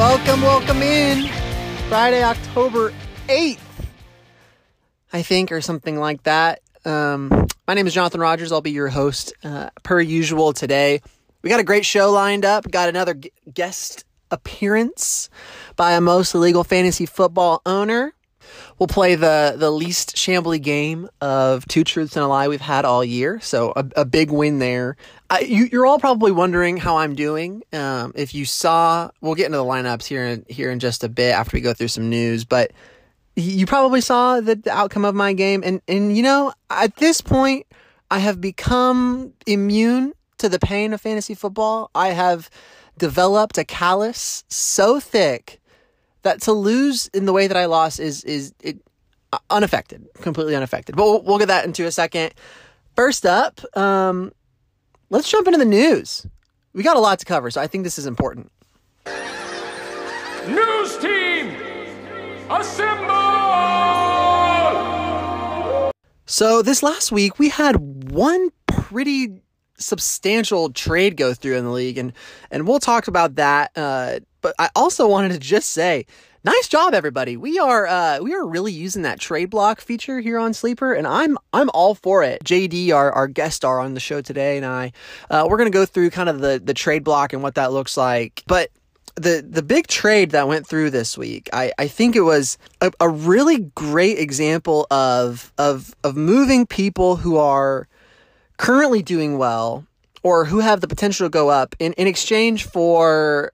[0.00, 1.28] Welcome, welcome in.
[1.90, 2.90] Friday, October
[3.28, 3.58] 8th,
[5.12, 6.62] I think, or something like that.
[6.86, 7.28] Um,
[7.68, 8.50] my name is Jonathan Rogers.
[8.50, 11.02] I'll be your host uh, per usual today.
[11.42, 12.70] We got a great show lined up.
[12.70, 15.28] Got another g- guest appearance
[15.76, 18.14] by a most illegal fantasy football owner.
[18.80, 22.86] We'll play the the least shambly game of two truths and a lie we've had
[22.86, 23.38] all year.
[23.40, 24.96] So a, a big win there.
[25.28, 27.62] I, you, you're all probably wondering how I'm doing.
[27.74, 31.10] Um, if you saw, we'll get into the lineups here in, here in just a
[31.10, 32.46] bit after we go through some news.
[32.46, 32.72] But
[33.36, 37.20] you probably saw the, the outcome of my game, and and you know at this
[37.20, 37.66] point
[38.10, 41.90] I have become immune to the pain of fantasy football.
[41.94, 42.48] I have
[42.96, 45.59] developed a callus so thick
[46.22, 48.78] that to lose in the way that I lost is is it
[49.32, 50.96] uh, unaffected, completely unaffected.
[50.96, 52.34] But we'll, we'll get that into a second.
[52.96, 54.32] First up, um,
[55.08, 56.26] let's jump into the news.
[56.72, 58.50] We got a lot to cover, so I think this is important.
[60.48, 61.54] News team,
[62.50, 63.50] assemble!
[66.26, 67.76] So this last week we had
[68.12, 69.42] one pretty
[69.78, 72.12] substantial trade go through in the league, and
[72.50, 73.72] and we'll talk about that.
[73.76, 76.06] Uh, but I also wanted to just say,
[76.44, 77.36] nice job, everybody.
[77.36, 81.06] We are uh, we are really using that trade block feature here on Sleeper, and
[81.06, 82.42] I'm I'm all for it.
[82.44, 84.92] JD, our, our guest star on the show today, and I,
[85.30, 87.96] uh, we're gonna go through kind of the the trade block and what that looks
[87.96, 88.70] like, but.
[89.16, 92.90] The, the big trade that went through this week, I, I think it was a,
[93.00, 97.86] a really great example of, of of moving people who are
[98.56, 99.84] currently doing well
[100.22, 103.52] or who have the potential to go up in, in exchange for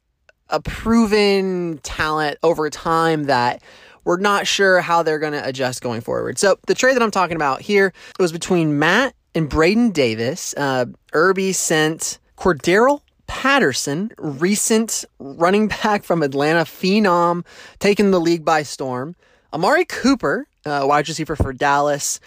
[0.49, 3.63] a proven talent over time that
[4.05, 6.39] we're not sure how they're going to adjust going forward.
[6.39, 10.55] So the trade that I'm talking about here was between Matt and Braden Davis.
[10.57, 17.45] Uh, Irby sent Cordarrelle Patterson, recent running back from Atlanta, phenom,
[17.79, 19.17] taking the league by storm.
[19.53, 22.21] Amari Cooper, uh, wide receiver for Dallas,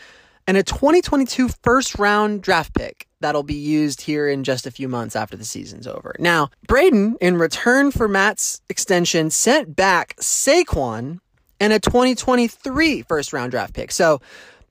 [0.47, 4.87] and a 2022 first round draft pick that'll be used here in just a few
[4.87, 6.15] months after the season's over.
[6.19, 11.19] Now, Braden, in return for Matt's extension, sent back Saquon
[11.59, 13.91] and a 2023 first round draft pick.
[13.91, 14.21] So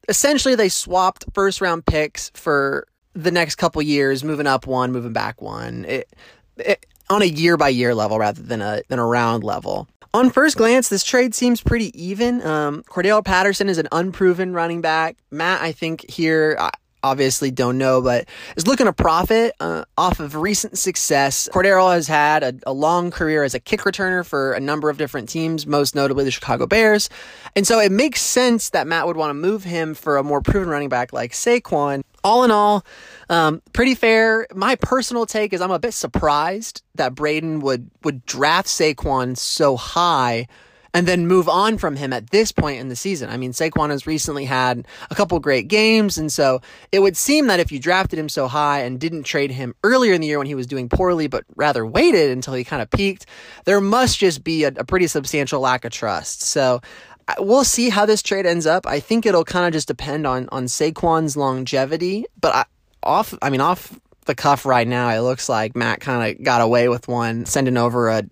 [0.08, 5.12] essentially, they swapped first round picks for the next couple years, moving up one, moving
[5.12, 6.08] back one, it,
[6.56, 9.88] it, on a year by year level rather than a than a round level.
[10.14, 12.42] On first glance, this trade seems pretty even.
[12.42, 15.18] Um, Cordarrelle Patterson is an unproven running back.
[15.30, 16.56] Matt, I think here.
[17.02, 21.48] Obviously don't know, but is looking to profit uh, off of recent success.
[21.52, 24.98] Cordarrelle has had a, a, long career as a kick returner for a number of
[24.98, 27.08] different teams, most notably the Chicago Bears.
[27.54, 30.40] And so it makes sense that Matt would want to move him for a more
[30.40, 32.02] proven running back like Saquon.
[32.24, 32.84] All in all,
[33.30, 34.48] um, pretty fair.
[34.52, 39.76] My personal take is I'm a bit surprised that Braden would would draft Saquon so
[39.76, 40.48] high
[40.94, 43.30] and then move on from him at this point in the season.
[43.30, 46.60] I mean, Saquon has recently had a couple great games, and so
[46.92, 50.12] it would seem that if you drafted him so high and didn't trade him earlier
[50.12, 52.90] in the year when he was doing poorly, but rather waited until he kind of
[52.90, 53.26] peaked,
[53.64, 56.42] there must just be a, a pretty substantial lack of trust.
[56.42, 56.80] So
[57.28, 58.86] uh, we'll see how this trade ends up.
[58.86, 62.64] I think it'll kind of just depend on on Saquon's longevity, but I,
[63.02, 66.60] off, I mean, off the cuff right now, it looks like Matt kind of got
[66.60, 68.24] away with one, sending over a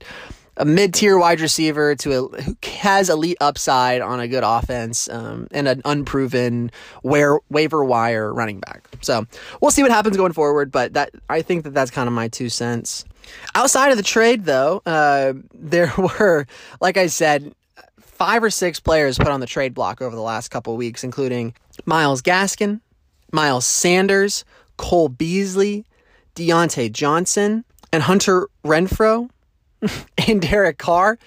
[0.56, 5.08] a mid tier wide receiver to a who has elite upside on a good offense
[5.08, 6.70] um, and an unproven
[7.02, 8.88] where waiver wire running back.
[9.02, 9.26] So
[9.60, 10.70] we'll see what happens going forward.
[10.70, 13.04] But that I think that that's kind of my two cents.
[13.54, 16.46] Outside of the trade, though, uh, there were,
[16.80, 17.52] like I said,
[18.00, 21.54] five or six players put on the trade block over the last couple weeks, including
[21.84, 22.80] Myles Gaskin,
[23.32, 24.44] Miles Sanders,
[24.78, 25.84] Cole Beasley,
[26.34, 29.28] Diontae Johnson, and Hunter Renfrow
[30.28, 31.18] and Derek Carr.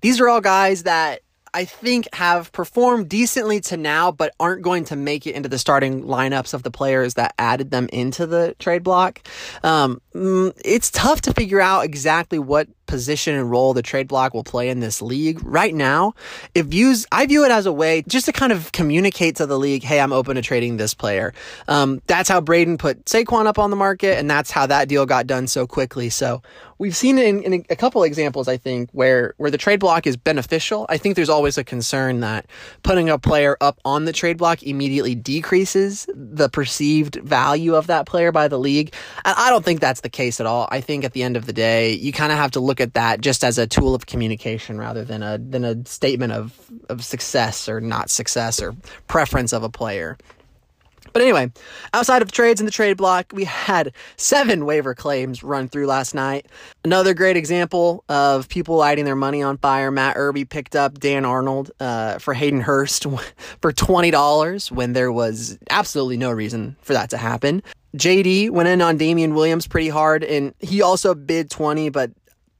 [0.00, 1.20] These are all guys that
[1.54, 5.58] I think have performed decently to now, but aren't going to make it into the
[5.58, 9.20] starting lineups of the players that added them into the trade block.
[9.62, 14.34] Um, mm, it's tough to figure out exactly what position and role the trade block
[14.34, 15.40] will play in this league.
[15.42, 16.14] Right now,
[16.54, 19.58] it views I view it as a way just to kind of communicate to the
[19.58, 21.32] league, hey, I'm open to trading this player.
[21.68, 25.06] Um, that's how Braden put Saquon up on the market, and that's how that deal
[25.06, 26.10] got done so quickly.
[26.10, 26.42] So
[26.78, 30.16] we've seen in, in a couple examples, I think, where where the trade block is
[30.16, 30.86] beneficial.
[30.88, 32.46] I think there's always a concern that
[32.82, 38.06] putting a player up on the trade block immediately decreases the perceived value of that
[38.06, 38.92] player by the league.
[39.24, 40.68] I don't think that's the case at all.
[40.70, 42.80] I think at the end of the day, you kind of have to look look
[42.80, 46.58] at that just as a tool of communication rather than a than a statement of
[46.88, 48.74] of success or not success or
[49.06, 50.18] preference of a player.
[51.12, 51.52] But anyway,
[51.92, 56.16] outside of trades in the trade block, we had seven waiver claims run through last
[56.16, 56.46] night.
[56.82, 59.92] Another great example of people lighting their money on fire.
[59.92, 63.04] Matt Irby picked up Dan Arnold uh, for Hayden Hurst
[63.60, 67.62] for $20 when there was absolutely no reason for that to happen.
[67.96, 72.10] JD went in on Damien Williams pretty hard, and he also bid 20, but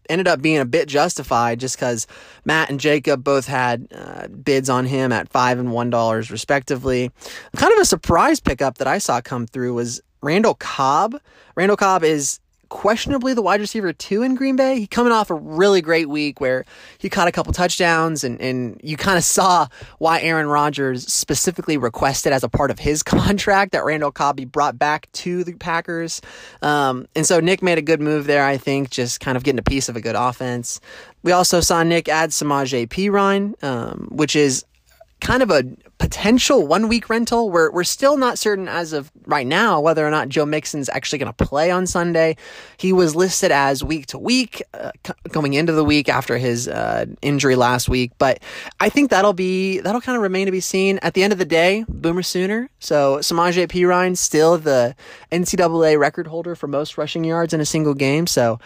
[0.09, 2.07] ended up being a bit justified just because
[2.45, 7.11] Matt and Jacob both had uh, bids on him at five and one dollars respectively.
[7.57, 11.21] Kind of a surprise pickup that I saw come through was Randall Cobb.
[11.57, 12.41] Randall Cobb is
[12.75, 14.81] questionably the wide receiver two in Green Bay.
[14.81, 16.65] He coming off a really great week where
[16.99, 19.69] he caught a couple touchdowns and, and you kind of saw
[19.99, 24.45] why Aaron Rodgers specifically requested as a part of his contract that Randall Cobb be
[24.45, 26.21] brought back to the Packers.
[26.63, 29.61] Um, and so Nick made a good move there, I think, just kind of getting
[29.61, 30.81] a piece of a good offense.
[31.23, 34.65] We also saw Nick add Samaje Perine, um, which is
[35.25, 35.65] kind of a
[35.97, 37.51] potential one week rental.
[37.51, 41.19] We're, we're still not certain as of right now whether or not Joe Mixon's actually
[41.19, 42.37] going to play on Sunday.
[42.77, 44.91] He was listed as week to week uh,
[45.31, 48.43] going into the week after his uh, injury last week, but
[48.81, 50.99] I think that'll be that'll kind of remain to be seen.
[51.01, 52.69] At the end of the day, Boomer Sooner.
[52.79, 54.95] So Samaje Perine still the
[55.33, 58.27] NCAA record holder for most rushing yards in a single game.
[58.27, 58.61] So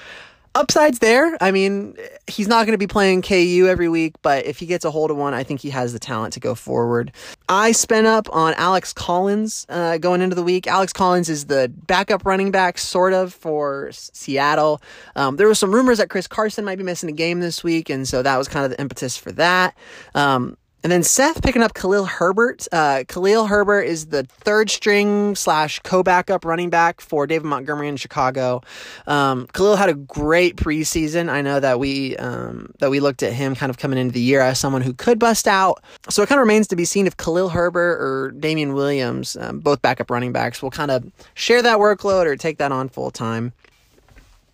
[0.59, 1.39] upsides there.
[1.41, 1.97] I mean,
[2.27, 5.11] he's not going to be playing KU every week, but if he gets a hold
[5.11, 7.13] of one, I think he has the talent to go forward.
[7.49, 10.67] I spent up on Alex Collins uh, going into the week.
[10.67, 14.83] Alex Collins is the backup running back, sort of, for Seattle.
[15.15, 17.89] Um, there were some rumors that Chris Carson might be missing a game this week,
[17.89, 19.77] and so that was kind of the impetus for that.
[20.15, 22.69] Um, and then Seth picking up Khalil Herbert.
[22.71, 27.89] Uh, Khalil Herbert is the third string slash co backup running back for David Montgomery
[27.89, 28.63] in Chicago.
[29.07, 31.29] Um, Khalil had a great preseason.
[31.29, 34.21] I know that we um, that we looked at him kind of coming into the
[34.21, 35.83] year as someone who could bust out.
[36.09, 39.59] So it kind of remains to be seen if Khalil Herbert or Damien Williams, um,
[39.59, 41.05] both backup running backs, will kind of
[41.35, 43.53] share that workload or take that on full time.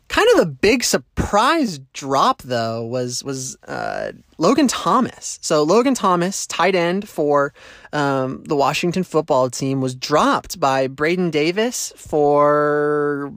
[0.09, 5.39] Kind of the big surprise drop though was was uh, Logan Thomas.
[5.43, 7.53] So Logan Thomas, tight end for
[7.93, 13.33] um, the Washington football team, was dropped by Braden Davis for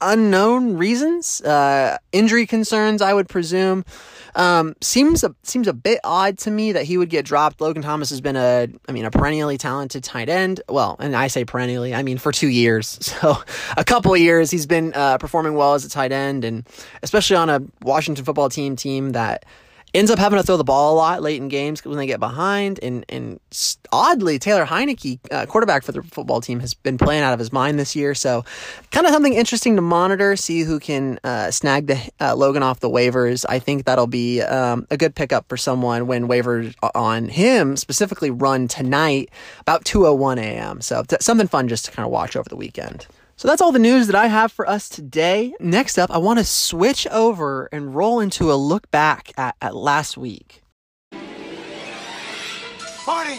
[0.00, 3.84] unknown reasons, uh, injury concerns, I would presume.
[4.34, 7.60] Um, seems a, seems a bit odd to me that he would get dropped.
[7.60, 10.60] Logan Thomas has been a, I mean, a perennially talented tight end.
[10.68, 12.98] Well, and I say perennially, I mean for two years.
[13.16, 13.38] So
[13.78, 16.68] a couple of years he's been uh, performing well as a tight end, and
[17.02, 19.46] especially on a Washington football team team that
[19.96, 22.20] ends up having to throw the ball a lot late in games when they get
[22.20, 22.78] behind.
[22.82, 23.40] And and
[23.90, 27.52] oddly, Taylor Heinicke, uh, quarterback for the football team, has been playing out of his
[27.52, 28.14] mind this year.
[28.14, 28.44] So,
[28.90, 30.36] kind of something interesting to monitor.
[30.36, 33.44] See who can uh, snag the uh, Logan off the waivers.
[33.48, 38.30] I think that'll be um, a good pickup for someone when waivers on him specifically
[38.30, 40.80] run tonight about 2:01 a.m.
[40.80, 43.06] So something fun just to kind of watch over the weekend.
[43.38, 45.52] So that's all the news that I have for us today.
[45.60, 49.76] Next up, I want to switch over and roll into a look back at, at
[49.76, 50.62] last week.
[53.06, 53.38] Marty!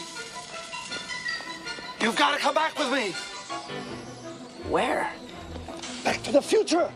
[1.99, 3.11] You've got to come back with me!
[4.69, 5.11] Where?
[6.03, 6.91] Back to the future!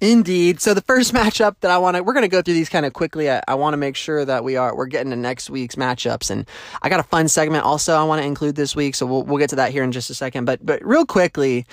[0.00, 0.60] Indeed.
[0.60, 2.86] So the first matchup that I want to, we're going to go through these kind
[2.86, 3.30] of quickly.
[3.30, 6.30] I, I want to make sure that we are, we're getting to next week's matchups.
[6.30, 6.48] And
[6.82, 8.94] I got a fun segment also I want to include this week.
[8.94, 10.44] So we'll, we'll get to that here in just a second.
[10.44, 11.66] But, but real quickly,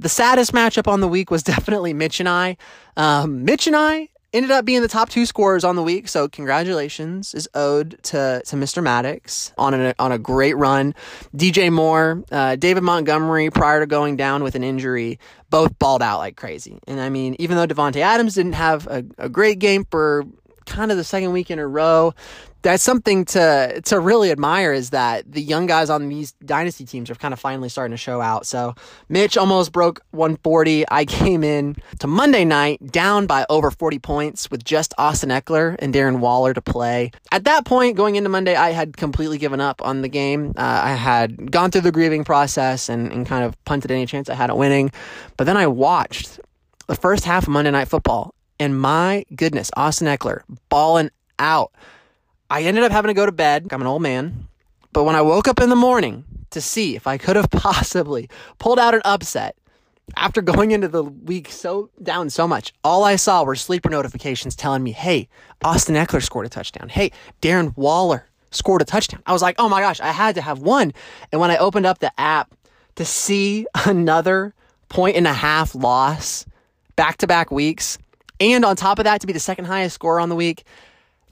[0.00, 2.56] the saddest matchup on the week was definitely Mitch and I.
[2.96, 6.08] Um, Mitch and I ended up being the top two scorers on the week.
[6.08, 8.82] So congratulations is owed to to Mr.
[8.82, 10.94] Maddox on a on a great run.
[11.34, 15.18] DJ Moore, uh, David Montgomery, prior to going down with an injury,
[15.50, 16.78] both balled out like crazy.
[16.86, 20.24] And I mean, even though Davante Adams didn't have a, a great game for
[20.66, 22.14] kind of the second week in a row,
[22.62, 27.10] that's something to to really admire is that the young guys on these dynasty teams
[27.10, 28.46] are kind of finally starting to show out.
[28.46, 28.74] So
[29.08, 30.84] Mitch almost broke 140.
[30.90, 35.76] I came in to Monday night down by over 40 points with just Austin Ekeler
[35.80, 37.10] and Darren Waller to play.
[37.32, 40.52] At that point, going into Monday, I had completely given up on the game.
[40.56, 44.30] Uh, I had gone through the grieving process and, and kind of punted any chance
[44.30, 44.92] I had at winning.
[45.36, 46.40] But then I watched
[46.86, 51.72] the first half of Monday Night Football, and my goodness, Austin Ekeler balling out.
[52.52, 53.68] I ended up having to go to bed.
[53.70, 54.46] I'm an old man.
[54.92, 58.28] But when I woke up in the morning to see if I could have possibly
[58.58, 59.56] pulled out an upset
[60.18, 64.54] after going into the week so down so much, all I saw were sleeper notifications
[64.54, 65.30] telling me, hey,
[65.64, 66.90] Austin Ekeler scored a touchdown.
[66.90, 69.22] Hey, Darren Waller scored a touchdown.
[69.24, 70.92] I was like, oh my gosh, I had to have one.
[71.32, 72.54] And when I opened up the app
[72.96, 74.52] to see another
[74.90, 76.44] point and a half loss
[76.96, 77.96] back to back weeks,
[78.40, 80.64] and on top of that, to be the second highest scorer on the week,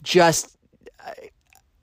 [0.02, 0.56] just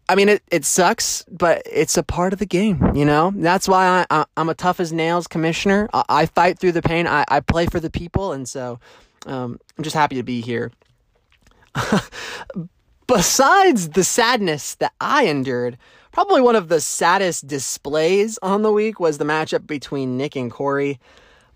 [0.10, 3.34] I mean, it, it sucks, but it's a part of the game, you know?
[3.36, 5.90] That's why I, am a tough as nails commissioner.
[5.94, 7.08] I, I fight through the pain.
[7.08, 8.32] I, I play for the people.
[8.32, 8.80] And so
[9.26, 10.72] um, I'm just happy to be here.
[13.08, 15.78] Besides the sadness that I endured,
[16.12, 20.50] probably one of the saddest displays on the week was the matchup between Nick and
[20.50, 21.00] Corey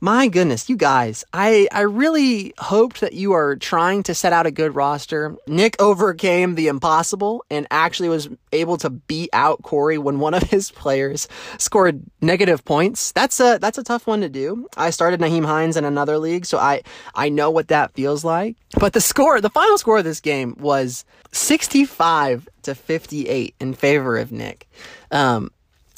[0.04, 4.48] my goodness, you guys, I, I really hoped that you are trying to set out
[4.48, 5.38] a good roster.
[5.46, 10.42] Nick overcame the impossible and actually was able to beat out Corey when one of
[10.42, 11.28] his players
[11.60, 13.12] scored negative points.
[13.12, 14.68] That's a that's a tough one to do.
[14.76, 16.82] I started Nyheim Hines in another league, so I
[17.14, 18.58] I know what that feels like.
[18.80, 24.18] But the score, the final score of this game was 65 to 58 in favor
[24.18, 24.68] of Nick.
[25.12, 25.52] Um,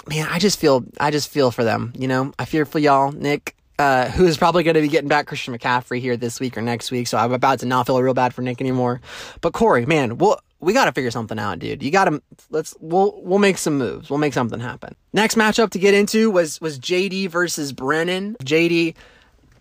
[0.09, 1.93] man, I just feel I just feel for them.
[1.97, 5.07] You know, I fear for y'all, Nick uh, who is probably going to be getting
[5.07, 7.07] back Christian McCaffrey here this week or next week.
[7.07, 9.01] So I'm about to not feel real bad for Nick anymore.
[9.41, 11.83] But Corey, man, we'll, we got to figure something out, dude.
[11.83, 14.09] You got to let's we'll we'll make some moves.
[14.09, 14.95] We'll make something happen.
[15.11, 18.35] Next matchup to get into was was JD versus Brennan.
[18.43, 18.95] JD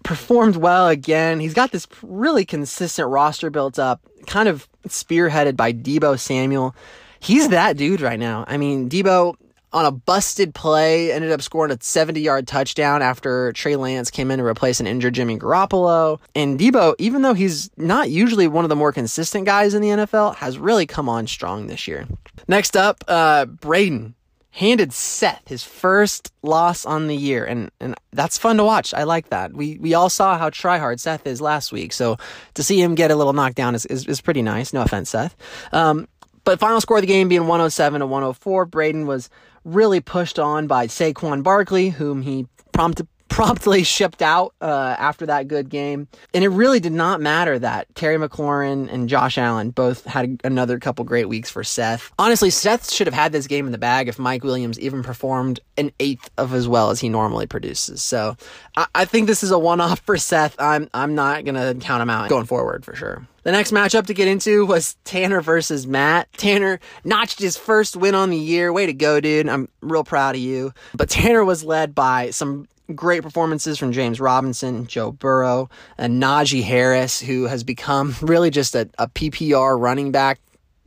[0.02, 1.40] performed well again.
[1.40, 6.74] He's got this really consistent roster built up, kind of spearheaded by Deebo Samuel.
[7.20, 8.44] He's that dude right now.
[8.48, 9.36] I mean, Deebo
[9.72, 14.30] on a busted play, ended up scoring a 70 yard touchdown after Trey Lance came
[14.30, 16.20] in to replace an injured Jimmy Garoppolo.
[16.34, 19.88] And Deebo, even though he's not usually one of the more consistent guys in the
[19.88, 22.06] NFL, has really come on strong this year.
[22.48, 24.14] Next up, uh, Braden
[24.52, 28.92] handed Seth his first loss on the year, and and that's fun to watch.
[28.92, 29.54] I like that.
[29.54, 32.18] We we all saw how tryhard Seth is last week, so
[32.54, 34.72] to see him get a little knocked down is, is, is pretty nice.
[34.72, 35.34] No offense, Seth.
[35.72, 36.06] Um,
[36.44, 38.66] but final score of the game being 107 to 104.
[38.66, 39.30] Braden was
[39.64, 45.48] really pushed on by Saquon Barkley, whom he prompted promptly shipped out uh, after that
[45.48, 46.06] good game.
[46.34, 50.78] And it really did not matter that Terry McLaurin and Josh Allen both had another
[50.78, 52.12] couple great weeks for Seth.
[52.18, 55.60] Honestly, Seth should have had this game in the bag if Mike Williams even performed
[55.78, 58.02] an eighth of as well as he normally produces.
[58.02, 58.36] So
[58.76, 60.54] I, I think this is a one off for Seth.
[60.58, 63.26] I'm I'm not gonna count him out going forward for sure.
[63.44, 66.32] The next matchup to get into was Tanner versus Matt.
[66.34, 68.72] Tanner notched his first win on the year.
[68.72, 69.48] Way to go, dude.
[69.48, 70.72] I'm real proud of you.
[70.94, 76.62] But Tanner was led by some great performances from James Robinson, Joe Burrow, and Najee
[76.62, 80.40] Harris, who has become really just a, a PPR running back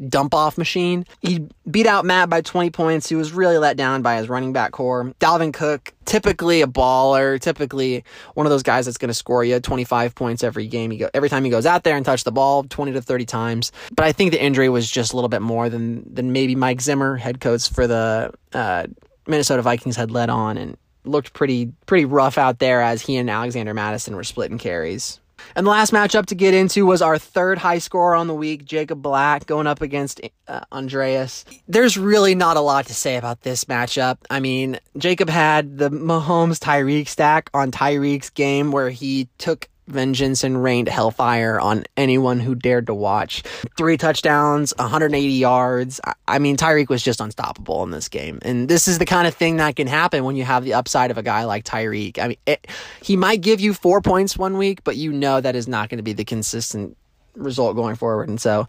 [0.10, 1.06] dump off machine.
[1.22, 3.08] He beat out Matt by 20 points.
[3.08, 5.14] He was really let down by his running back core.
[5.20, 9.60] Dalvin Cook, typically a baller, typically one of those guys that's going to score you
[9.60, 10.92] 25 points every game.
[10.92, 13.25] He go, every time he goes out there and touch the ball 20 to 30
[13.25, 13.72] times.
[13.96, 16.82] But I think the injury was just a little bit more than than maybe Mike
[16.82, 18.88] Zimmer, head coach for the uh,
[19.28, 23.30] Minnesota Vikings, had led on and looked pretty pretty rough out there as he and
[23.30, 25.20] Alexander Mattison were splitting carries.
[25.56, 28.66] And the last matchup to get into was our third high scorer on the week,
[28.66, 31.46] Jacob Black, going up against uh, Andreas.
[31.68, 34.18] There's really not a lot to say about this matchup.
[34.30, 40.44] I mean, Jacob had the Mahomes Tyreek stack on Tyreek's game where he took vengeance
[40.44, 43.44] and rained hellfire on anyone who dared to watch.
[43.77, 46.01] Three touchdowns, 180 yards.
[46.27, 48.39] I mean, Tyreek was just unstoppable in this game.
[48.42, 51.12] And this is the kind of thing that can happen when you have the upside
[51.12, 52.20] of a guy like Tyreek.
[52.20, 52.68] I mean, it,
[53.01, 55.98] he might give you four points one week, but you know that is not going
[55.98, 56.98] to be the consistent
[57.36, 58.30] result going forward.
[58.30, 58.68] And so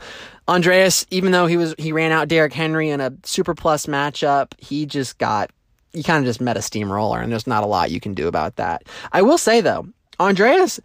[0.49, 4.53] Andreas, even though he was he ran out Derrick Henry in a super plus matchup,
[4.59, 5.51] he just got
[5.93, 8.29] you kind of just met a steamroller and there's not a lot you can do
[8.29, 8.83] about that.
[9.13, 9.89] I will say though,
[10.21, 10.81] Andreas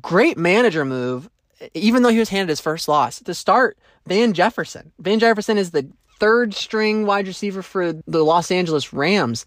[0.00, 1.28] great manager move,
[1.74, 4.92] even though he was handed his first loss to start Van Jefferson.
[4.98, 9.44] Van Jefferson is the third string wide receiver for the Los Angeles Rams.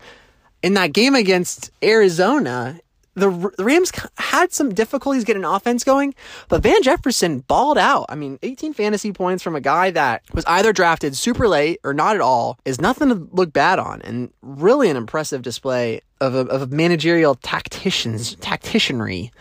[0.63, 2.79] In that game against Arizona,
[3.15, 6.13] the, Rams had some difficulties getting offense going,
[6.47, 8.05] but Van Jefferson balled out.
[8.07, 11.93] I mean, 18 fantasy points from a guy that was either drafted super late or
[11.93, 16.35] not at all is nothing to look bad on, and really an impressive display of,
[16.35, 19.31] of managerial tacticians tacticianry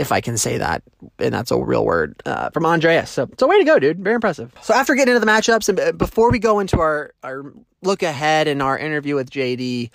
[0.00, 0.82] if I can say that,
[1.18, 3.10] and that's a real word, uh, from Andreas.
[3.10, 4.02] So, so way to go, dude.
[4.02, 4.50] Very impressive.
[4.62, 7.52] So after getting into the matchups and before we go into our, our
[7.82, 9.90] look ahead in our interview with JD,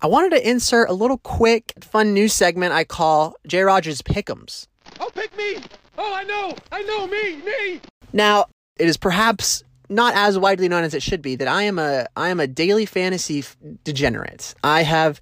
[0.00, 3.62] I wanted to insert a little quick, fun news segment I call J.
[3.62, 4.68] Rogers Pick'ems.
[5.00, 5.56] Oh, pick me!
[5.98, 6.54] Oh, I know!
[6.70, 7.08] I know!
[7.08, 7.36] Me!
[7.42, 7.80] Me!
[8.12, 8.46] Now,
[8.78, 12.06] it is perhaps not as widely known as it should be that I am a
[12.16, 13.44] I am a daily fantasy
[13.84, 14.54] degenerate.
[14.62, 15.20] I have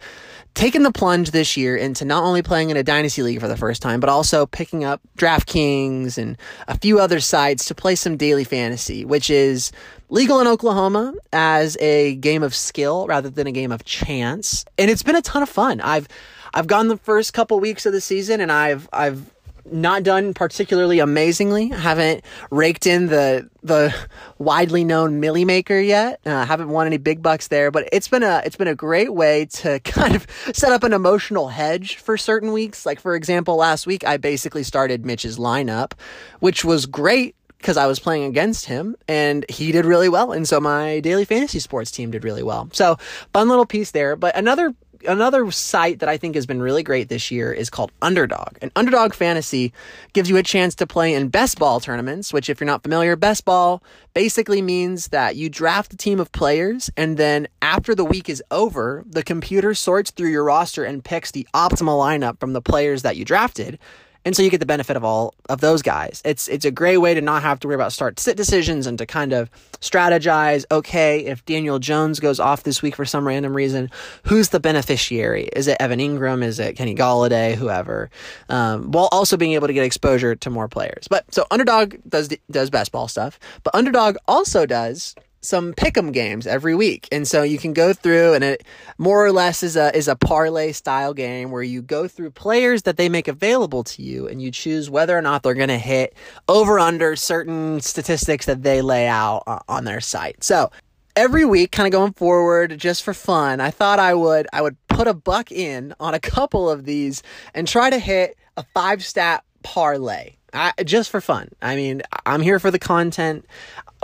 [0.57, 3.59] taken the plunge this year into not only playing in a dynasty league for the
[3.59, 8.17] first time, but also picking up DraftKings and a few other sites to play some
[8.17, 9.71] daily fantasy, which is
[10.09, 14.65] legal in Oklahoma as a game of skill rather than a game of chance.
[14.79, 15.81] And it's been a ton of fun.
[15.83, 16.09] I've
[16.55, 19.31] I've gone the first couple weeks of the season and I've I've
[19.73, 21.69] not done particularly amazingly.
[21.69, 23.95] Haven't raked in the the
[24.39, 26.21] widely known Milly Maker yet.
[26.25, 29.13] Uh, haven't won any big bucks there, but it's been a it's been a great
[29.13, 32.87] way to kind of set up an emotional hedge for certain weeks.
[32.87, 35.93] Like for example, last week I basically started Mitch's lineup,
[36.41, 40.33] which was great because I was playing against him and he did really well.
[40.33, 42.69] And so my daily fantasy sports team did really well.
[42.73, 42.97] So
[43.33, 44.15] fun little piece there.
[44.15, 44.75] But another
[45.07, 48.57] another site that I think has been really great this year is called Underdog.
[48.61, 49.73] And Underdog Fantasy
[50.13, 53.17] gives you a chance to play in best ball tournaments, which, if you're not familiar,
[53.17, 53.83] best ball
[54.15, 58.43] basically means that you draft a team of players, and then after the week is
[58.51, 63.03] over, the computer sorts through your roster and picks the optimal lineup from the players
[63.03, 63.79] that you drafted.
[64.27, 66.21] And so you get the benefit of all of those guys.
[66.25, 68.99] It's it's a great way to not have to worry about start sit decisions and
[68.99, 69.49] to kind of
[69.81, 70.65] strategize.
[70.71, 73.89] Okay, if Daniel Jones goes off this week for some random reason,
[74.25, 75.49] who's the beneficiary?
[75.55, 76.43] Is it Evan Engram?
[76.43, 77.55] Is it Kenny Golladay?
[77.55, 78.11] Whoever.
[78.49, 81.07] Um, while also being able to get exposure to more players.
[81.09, 86.47] But so Underdog does does best ball stuff, but Underdog also does some pick'em games
[86.47, 87.09] every week.
[87.13, 88.65] And so you can go through and it
[88.99, 92.83] more or less is a is a parlay style game where you go through players
[92.83, 95.79] that they make available to you and you choose whether or not they're going to
[95.79, 96.15] hit
[96.49, 100.43] over under certain statistics that they lay out uh, on their site.
[100.43, 100.71] So
[101.15, 104.77] every week kind of going forward just for fun, I thought I would I would
[104.89, 107.23] put a buck in on a couple of these
[107.55, 110.33] and try to hit a five stat parlay.
[110.53, 111.51] I, just for fun.
[111.61, 113.45] I mean, I'm here for the content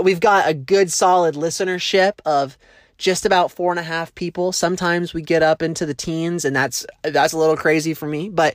[0.02, 2.56] we've got a good solid listenership of
[2.98, 4.52] just about four and a half people.
[4.52, 8.28] Sometimes we get up into the teens, and that's that's a little crazy for me.
[8.28, 8.54] But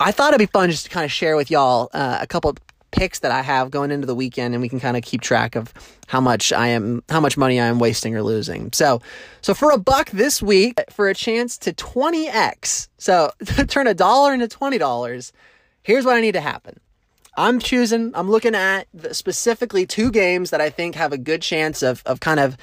[0.00, 2.54] I thought it'd be fun just to kind of share with y'all uh, a couple
[2.90, 5.56] picks that I have going into the weekend, and we can kind of keep track
[5.56, 5.72] of
[6.06, 8.72] how much I am, how much money I am wasting or losing.
[8.72, 9.00] So,
[9.40, 13.30] so for a buck this week, for a chance to twenty x, so
[13.68, 15.32] turn a dollar into twenty dollars.
[15.82, 16.80] Here's what I need to happen.
[17.36, 21.82] I'm choosing, I'm looking at specifically two games that I think have a good chance
[21.82, 22.56] of, of kind of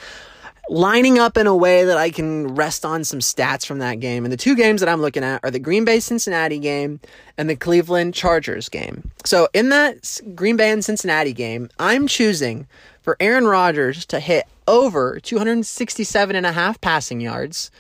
[0.70, 4.24] lining up in a way that I can rest on some stats from that game.
[4.24, 7.02] And the two games that I'm looking at are the Green Bay Cincinnati game
[7.38, 9.12] and the Cleveland Chargers game.
[9.26, 12.68] So in that Green Bay and Cincinnati game, I'm choosing
[13.02, 17.72] for Aaron Rodgers to hit over 267 and a half passing yards.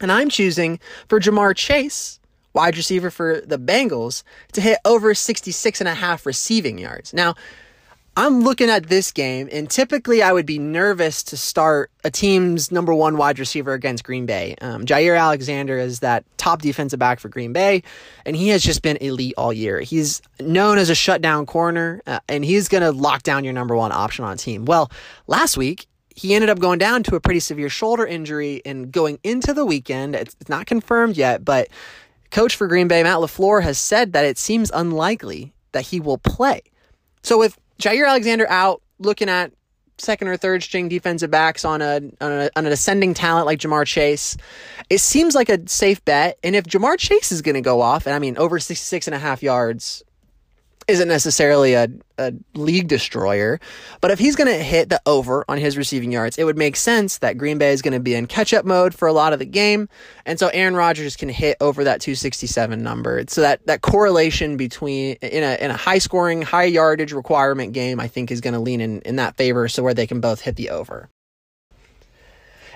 [0.00, 2.20] And I'm choosing for Ja'Marr Chase
[2.54, 7.12] wide receiver for the Bengals, to hit over 66 and a half receiving yards.
[7.12, 7.34] Now,
[8.16, 12.70] I'm looking at this game, and typically I would be nervous to start a team's
[12.70, 14.54] number one wide receiver against Green Bay.
[14.60, 17.82] Um, Jaire Alexander is that top defensive back for Green Bay,
[18.24, 19.80] and he has just been elite all year.
[19.80, 23.74] He's known as a shutdown corner, uh, and he's going to lock down your number
[23.74, 24.64] one option on team.
[24.64, 24.92] Well,
[25.26, 29.18] last week, he ended up going down to a pretty severe shoulder injury and going
[29.24, 30.14] into the weekend.
[30.14, 31.66] It's not confirmed yet, but
[32.34, 36.18] Coach for Green Bay, Matt LaFleur, has said that it seems unlikely that he will
[36.18, 36.62] play.
[37.22, 39.52] So with Jaire Alexander out, looking at
[39.98, 43.60] second or third string defensive backs on a, on a on an ascending talent like
[43.60, 44.36] Ja'Marr Chase,
[44.90, 46.36] it seems like a safe bet.
[46.42, 49.14] And if Ja'Marr Chase is going to go off, and I mean over 66 and
[49.14, 50.02] a half yards
[50.88, 53.60] isn't necessarily a, a league destroyer,
[54.00, 56.76] but if he's going to hit the over on his receiving yards, it would make
[56.76, 59.32] sense that Green Bay is going to be in catch up mode for a lot
[59.32, 59.88] of the game.
[60.26, 63.24] And so Aaron Rodgers can hit over that 267 number.
[63.28, 68.00] So that, that correlation between in a, in a high scoring, high yardage requirement game,
[68.00, 69.68] I think is going to lean in, in that favor.
[69.68, 71.08] So where they can both hit the over.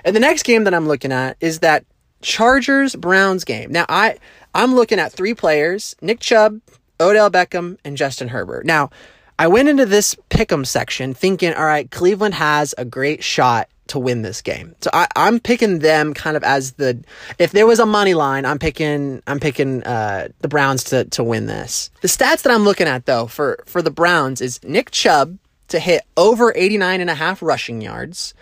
[0.03, 1.85] And the next game that I'm looking at is that
[2.21, 3.71] Chargers Browns game.
[3.71, 4.17] Now I,
[4.53, 6.59] I'm looking at three players, Nick Chubb,
[6.99, 8.65] Odell Beckham, and Justin Herbert.
[8.65, 8.89] Now,
[9.37, 13.99] I went into this pick'em section thinking, all right, Cleveland has a great shot to
[13.99, 14.75] win this game.
[14.81, 17.03] So I, am picking them kind of as the
[17.37, 21.23] if there was a money line, I'm picking I'm picking uh, the Browns to to
[21.23, 21.89] win this.
[22.01, 25.37] The stats that I'm looking at though for for the Browns is Nick Chubb
[25.69, 28.33] to hit over 89 and a half rushing yards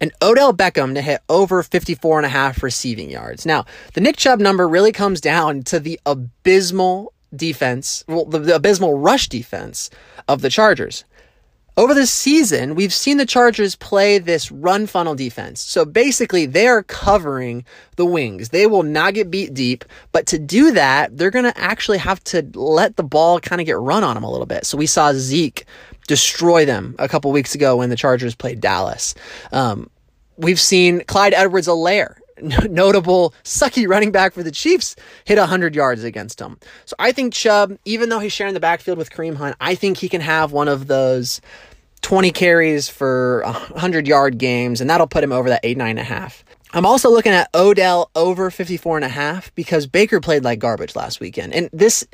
[0.00, 3.44] and Odell Beckham to hit over 54 and a half receiving yards.
[3.44, 8.56] Now, the Nick Chubb number really comes down to the abysmal defense, well, the, the
[8.56, 9.90] abysmal rush defense
[10.28, 11.04] of the Chargers.
[11.76, 15.62] Over the season, we've seen the Chargers play this run funnel defense.
[15.62, 17.64] So basically, they are covering
[17.96, 18.50] the wings.
[18.50, 22.22] They will not get beat deep, but to do that, they're going to actually have
[22.24, 24.66] to let the ball kind of get run on them a little bit.
[24.66, 25.64] So we saw Zeke
[26.06, 29.14] destroy them a couple weeks ago when the Chargers played Dallas.
[29.52, 29.88] Um,
[30.36, 32.16] we've seen Clyde Edwards Helaire
[32.70, 36.58] notable sucky running back for the Chiefs hit 100 yards against him.
[36.84, 39.98] So I think Chubb, even though he's sharing the backfield with Kareem Hunt, I think
[39.98, 41.40] he can have one of those
[42.02, 46.42] 20 carries for 100 yard games, and that'll put him over that 8, 9.5.
[46.72, 50.94] I'm also looking at Odell over 54 and a half because Baker played like garbage
[50.94, 51.52] last weekend.
[51.52, 52.06] And this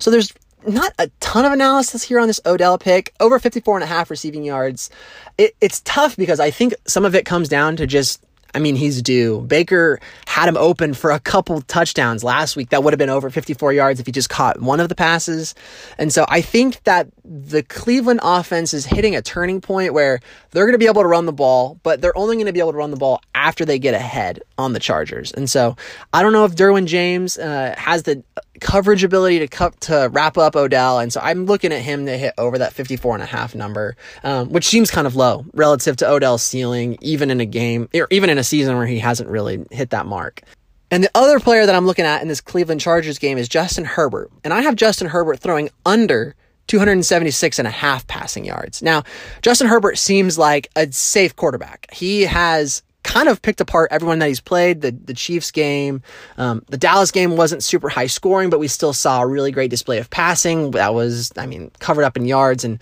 [0.00, 0.32] So there's
[0.66, 3.14] not a ton of analysis here on this Odell pick.
[3.20, 4.90] Over 54 and a half receiving yards.
[5.38, 8.22] It, it's tough because I think some of it comes down to just
[8.54, 9.40] I mean, he's due.
[9.42, 13.30] Baker had him open for a couple touchdowns last week that would have been over
[13.30, 15.54] 54 yards if he just caught one of the passes.
[15.98, 20.64] And so I think that the Cleveland offense is hitting a turning point where they're
[20.64, 22.72] going to be able to run the ball, but they're only going to be able
[22.72, 25.32] to run the ball after they get ahead on the Chargers.
[25.32, 25.76] And so
[26.12, 28.22] I don't know if Derwin James uh, has the
[28.60, 30.98] coverage ability to cup to wrap up Odell.
[30.98, 33.96] And so I'm looking at him to hit over that 54 and a half number,
[34.22, 38.06] um, which seems kind of low relative to Odell's ceiling, even in a game or
[38.10, 40.42] even in a season where he hasn't really hit that mark.
[40.90, 43.84] And the other player that I'm looking at in this Cleveland Chargers game is Justin
[43.84, 44.30] Herbert.
[44.42, 46.34] And I have Justin Herbert throwing under
[46.66, 48.82] 276 and a half passing yards.
[48.82, 49.04] Now,
[49.42, 51.86] Justin Herbert seems like a safe quarterback.
[51.92, 54.80] He has kind of picked apart everyone that he's played.
[54.80, 56.02] The the Chiefs game,
[56.36, 59.70] um, the Dallas game wasn't super high scoring, but we still saw a really great
[59.70, 60.72] display of passing.
[60.72, 62.64] That was, I mean, covered up in yards.
[62.64, 62.78] And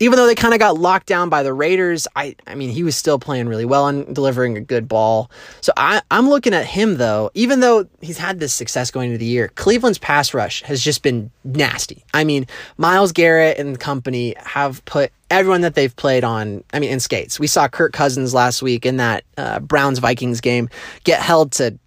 [0.00, 2.82] even though they kind of got locked down by the Raiders, I I mean, he
[2.82, 5.30] was still playing really well and delivering a good ball.
[5.60, 9.18] So I I'm looking at him though, even though he's had this success going into
[9.18, 12.04] the year, Cleveland's pass rush has just been nasty.
[12.14, 12.46] I mean,
[12.78, 17.38] Myles Garrett and company have put everyone that they've played on, I mean, in skates.
[17.38, 20.68] We saw Kirk Cousins last week in that uh, Browns Vikings game
[21.04, 21.78] get held to.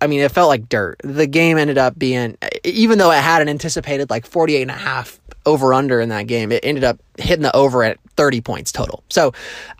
[0.00, 1.00] I mean, it felt like dirt.
[1.02, 4.74] The game ended up being, even though it had an anticipated like 48 and a
[4.74, 8.70] half over under in that game, it ended up hitting the over at 30 points
[8.70, 9.02] total.
[9.08, 9.32] So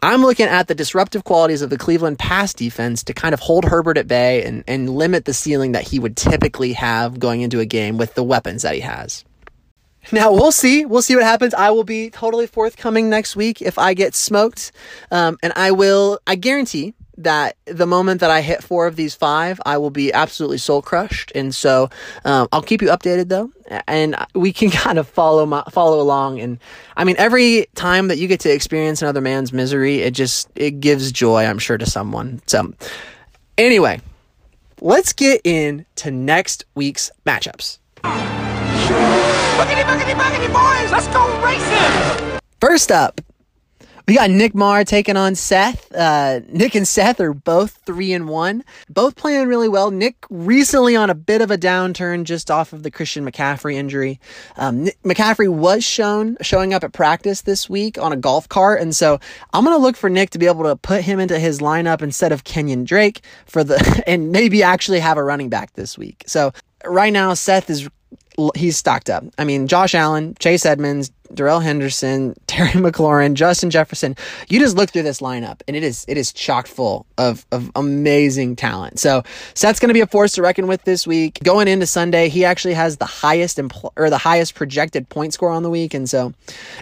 [0.03, 3.67] I'm looking at the disruptive qualities of the Cleveland pass defense to kind of hold
[3.67, 7.61] Herbert at bay and, and limit the ceiling that he would typically have going into
[7.61, 9.27] a game with the weapons that he has.
[10.11, 10.87] Now we'll see.
[10.87, 11.53] We'll see what happens.
[11.53, 14.73] I will be totally forthcoming next week if I get smoked,
[15.11, 16.19] um, and I will.
[16.27, 20.13] I guarantee that the moment that I hit four of these five, I will be
[20.13, 21.33] absolutely soul crushed.
[21.35, 21.91] And so
[22.25, 23.51] um, I'll keep you updated though,
[23.87, 26.41] and we can kind of follow my, follow along.
[26.41, 26.59] And
[26.97, 30.81] I mean, every time that you get to experience another man's misery, it just it
[30.81, 32.41] gives joy, I'm sure, to someone.
[32.47, 32.73] So
[33.59, 34.01] anyway,
[34.81, 37.79] let's get into next week's matchups.
[39.59, 40.93] Boogity, boogity, boogity, boys!
[40.93, 42.41] Let's go racing!
[42.61, 43.21] First up,
[44.09, 45.95] we got Nick Marr taking on Seth.
[45.95, 49.91] Uh, Nick and Seth are both three and one, both playing really well.
[49.91, 54.19] Nick recently on a bit of a downturn just off of the Christian McCaffrey injury.
[54.57, 58.81] Um, Nick, McCaffrey was shown showing up at practice this week on a golf cart,
[58.81, 59.21] and so
[59.53, 62.33] I'm gonna look for Nick to be able to put him into his lineup instead
[62.33, 66.25] of Kenyan Drake for the and maybe actually have a running back this week.
[66.27, 67.87] So right now, Seth is
[68.55, 69.25] he's stocked up.
[69.37, 74.17] I mean, Josh Allen, Chase Edmonds, Darrell Henderson, Terry McLaurin, Justin Jefferson.
[74.49, 77.71] You just look through this lineup and it is it is chock full of, of
[77.77, 78.99] amazing talent.
[78.99, 79.23] So
[79.55, 81.41] Seth's going to be a force to reckon with this week.
[81.43, 85.51] Going into Sunday, he actually has the highest impl- or the highest projected point score
[85.51, 86.33] on the week, and so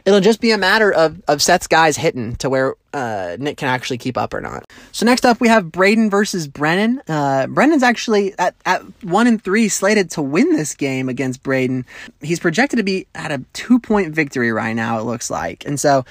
[0.04, 3.68] it'll just be a matter of of Seth's guys hitting to where uh, Nick can
[3.68, 4.64] actually keep up or not.
[4.92, 7.02] So next up, we have Braden versus Brennan.
[7.08, 11.84] Uh, Brennan's actually at, at one and three slated to win this game against Braden.
[12.20, 15.66] He's projected to be at a two point victory right now, it looks like.
[15.66, 16.04] And so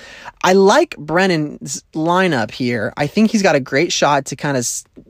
[0.44, 2.94] I like Brennan's lineup here.
[2.98, 4.68] I think he's got a great shot to kind of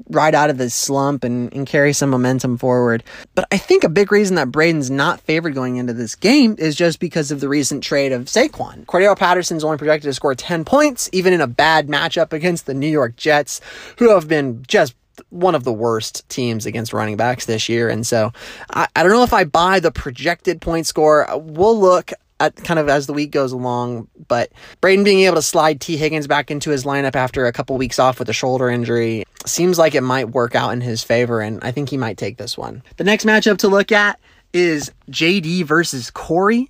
[0.09, 3.03] ride out of this slump and, and carry some momentum forward.
[3.33, 6.75] But I think a big reason that Braden's not favored going into this game is
[6.75, 8.85] just because of the recent trade of Saquon.
[8.85, 12.73] Cordarrelle Patterson's only projected to score 10 points, even in a bad matchup against the
[12.73, 13.61] New York Jets,
[13.97, 14.95] who have been just
[15.29, 17.89] one of the worst teams against running backs this year.
[17.89, 18.31] And so
[18.71, 21.27] I, I don't know if I buy the projected point score.
[21.35, 25.41] We'll look at kind of as the week goes along, but Braden being able to
[25.41, 28.69] slide Tee Higgins back into his lineup after a couple weeks off with a shoulder
[28.69, 32.17] injury seems like it might work out in his favor, and I think he might
[32.17, 32.83] take this one.
[32.97, 34.19] The next matchup to look at
[34.51, 36.69] is JD versus Corey.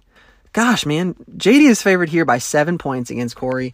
[0.53, 3.73] Gosh, man, JD is favored here by seven points against Corey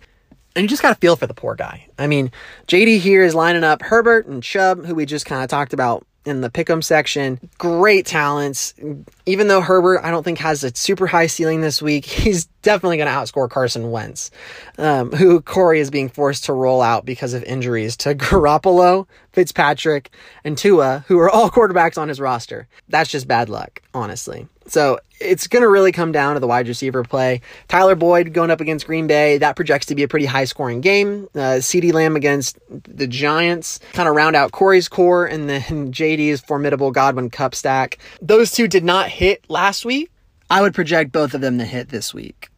[0.56, 1.88] and you just got to feel for the poor guy.
[1.98, 2.32] I mean,
[2.68, 6.06] JD here is lining up Herbert and Chubb, who we just kind of talked about
[6.26, 7.40] in the pick'em section.
[7.58, 8.76] Great talents.
[9.26, 12.98] Even though Herbert, I don't think has a super high ceiling this week, he's definitely
[12.98, 14.30] going to outscore Carson Wentz,
[14.78, 20.12] um, who Corey is being forced to roll out because of injuries to Garoppolo, Fitzpatrick,
[20.44, 22.68] and Tua, who are all quarterbacks on his roster.
[22.90, 24.48] That's just bad luck, honestly.
[24.68, 27.42] So it's going to really come down to the wide receiver play.
[27.68, 30.82] Tyler Boyd going up against Green Bay, that projects to be a pretty high scoring
[30.82, 31.28] game.
[31.36, 36.42] Uh, CeeDee Lamb against the Giants, kind of round out Corey's core, and then JD's
[36.42, 37.98] formidable Godwin Kupp stack.
[38.22, 40.12] Those two did not hit last week.
[40.50, 42.50] I would project both of them to hit this week.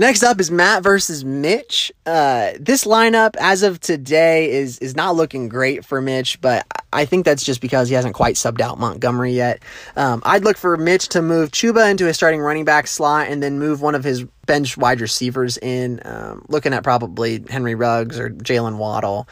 [0.00, 1.92] Next up is Matt versus Mitch.
[2.06, 7.04] Uh, this lineup, as of today, is is not looking great for Mitch, but I
[7.04, 9.62] think that's just because he hasn't quite subbed out Montgomery yet.
[9.96, 13.42] Um, I'd look for Mitch to move Chuba into a starting running back slot and
[13.42, 18.18] then move one of his bench wide receivers in, um, looking at probably Henry Ruggs
[18.18, 19.28] or Jaylen Waddle.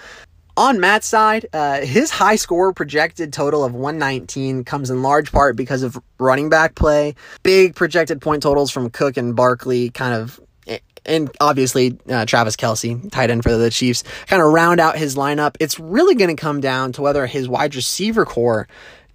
[0.59, 5.57] On Matt's side, uh, his high score projected total of 119 comes in large part
[5.57, 7.15] because of running back play.
[7.43, 10.39] Big projected point totals from Cook and Barkley kind of
[11.09, 15.17] and obviously uh, Travis Kelce, tight end for the Chiefs, kind of round out his
[15.17, 15.57] lineup.
[15.61, 18.69] It's really going to come down to whether his wide receiver core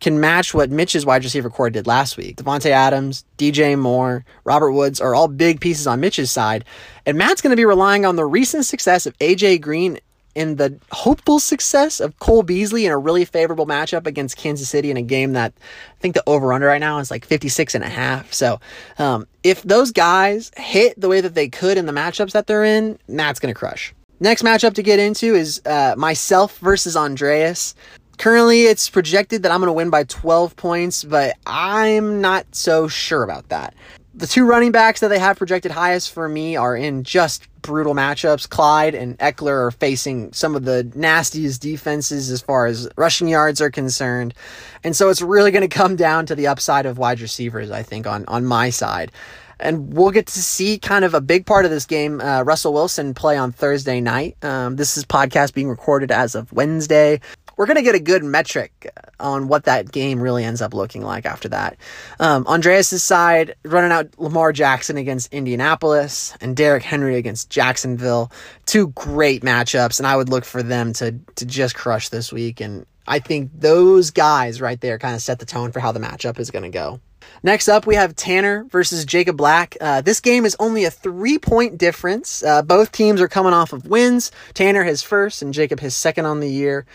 [0.04, 2.36] can match what Mitch's wide receiver core did last week.
[2.36, 6.66] Davante Adams, DJ Moore, Robert Woods are all big pieces on Mitch's side,
[7.06, 10.00] and Matt's going to be relying on the recent success of AJ Green
[10.36, 14.90] in the hopeful success of Cole Beasley in a really favorable matchup against Kansas City
[14.92, 17.84] in a game that I think the over under right now is like 56 and
[17.84, 18.34] a half.
[18.34, 18.60] So,
[18.98, 22.64] um, if those guys hit the way that they could in the matchups that they're
[22.64, 23.94] in, Matt's going to crush.
[24.20, 27.76] Next matchup to get into is uh, myself versus Andreas.
[28.18, 32.88] Currently, it's projected that I'm going to win by 12 points, but I'm not so
[32.88, 33.74] sure about that.
[34.16, 37.96] The two running backs that they have projected highest for me are in just brutal
[37.96, 38.48] matchups.
[38.48, 43.60] Clyde and Ekeler are facing some of the nastiest defenses as far as rushing yards
[43.60, 44.36] are concerned.
[44.84, 47.82] And so it's really going to come down to the upside of wide receivers, I
[47.82, 49.12] think, on, on my side.
[49.60, 52.22] And we'll get to see kind of a big part of this game.
[52.22, 54.36] Uh, Russell Wilson play on Thursday night.
[54.44, 57.20] Um, this is podcast being recorded as of Wednesday
[57.58, 61.02] we're going to get a good metric on what that game really ends up looking
[61.02, 61.78] like after that.
[62.20, 68.32] Um, Andreas' side, running out Lamar Jackson against Indianapolis and Derrick Henry against Jacksonville.
[68.66, 72.60] Two great matchups, and I would look for them to, to just crush this week.
[72.60, 76.00] And I think those guys right there kind of set the tone for how the
[76.00, 77.00] matchup is going to go.
[77.42, 79.76] Next up, we have Tanner versus Jacob Black.
[79.80, 82.44] Uh, this game is only a three point difference.
[82.44, 84.32] Uh, both teams are coming off of wins.
[84.54, 86.86] Tanner his first and Jacob his second on the year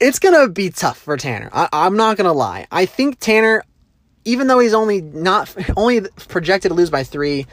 [0.00, 1.50] it's gonna be tough for Tanner.
[1.52, 2.66] I, I'm not gonna lie.
[2.70, 3.62] I think Tanner,
[4.24, 7.46] even though he's only not only projected to lose by three,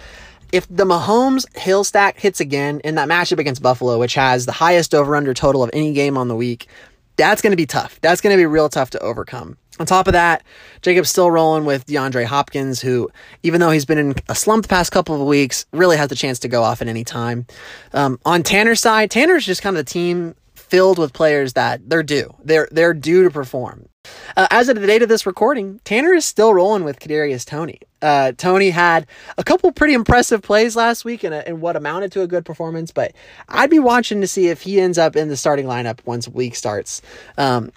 [0.52, 4.52] if the Mahomes Hill stack hits again in that matchup against Buffalo, which has the
[4.52, 6.68] highest over under total of any game on the week,
[7.16, 8.00] that's going to be tough.
[8.02, 9.58] That's going to be real tough to overcome.
[9.80, 10.44] On top of that,
[10.82, 13.10] Jacob's still rolling with DeAndre Hopkins, who,
[13.42, 16.16] even though he's been in a slump the past couple of weeks, really has the
[16.16, 17.48] chance to go off at any time.
[17.94, 20.36] Um, on Tanner's side, Tanner's just kind of the team
[20.72, 22.34] filled with players that they're due.
[22.44, 23.88] They're they're due to perform.
[24.36, 27.80] Uh, as of the date of this recording, Tanner is still rolling with Kadarius Toney.
[28.02, 29.06] Uh, Toney had
[29.38, 32.92] a couple pretty impressive plays last week and, and what amounted to a good performance,
[32.92, 33.14] but
[33.48, 36.56] I'd be watching to see if he ends up in the starting lineup once week
[36.56, 37.02] starts.
[37.38, 37.72] Um,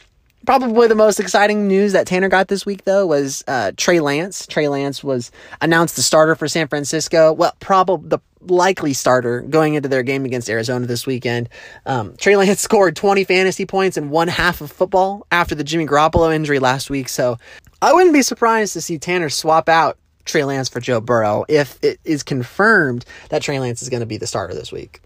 [0.47, 4.47] Probably the most exciting news that Tanner got this week, though, was uh, Trey Lance.
[4.47, 5.31] Trey Lance was
[5.61, 7.33] announced the starter for San Francisco.
[7.33, 11.49] Well, probably the likely starter going into their game against Arizona this weekend.
[11.87, 15.87] Um, Trey Lance scored 20 fantasy points in one half of football after the Jimmy
[15.87, 17.09] Garoppolo injury last week.
[17.09, 17.39] So
[17.81, 21.79] I wouldn't be surprised to see Tanner swap out Trey Lance for Joe Burrow if
[21.83, 25.01] it is confirmed that Trey Lance is going to be the starter this week.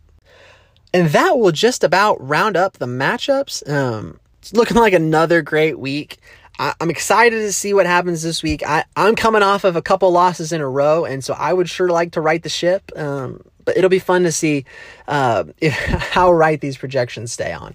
[0.95, 3.69] And that will just about round up the matchups.
[3.69, 6.19] Um, it's looking like another great week.
[6.59, 8.63] I, am excited to see what happens this week.
[8.67, 11.69] I, I'm coming off of a couple losses in a row, and so I would
[11.69, 12.91] sure like to right the ship.
[12.97, 14.65] Um, but it'll be fun to see
[15.07, 17.75] uh, if, how right these projections stay on.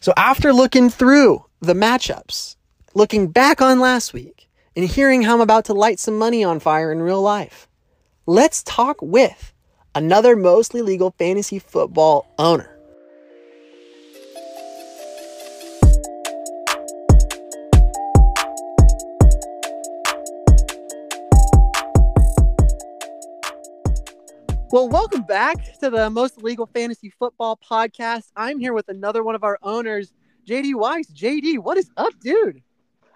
[0.00, 2.56] So after looking through the matchups,
[2.94, 6.60] looking back on last week, and hearing how I'm about to light some money on
[6.60, 7.66] fire in real life,
[8.26, 9.52] let's talk with
[9.94, 12.77] another mostly legal fantasy football owner.
[24.70, 28.30] Well, welcome back to the most legal fantasy football podcast.
[28.36, 30.12] I'm here with another one of our owners,
[30.46, 31.06] JD Weiss.
[31.06, 32.62] JD, what is up, dude?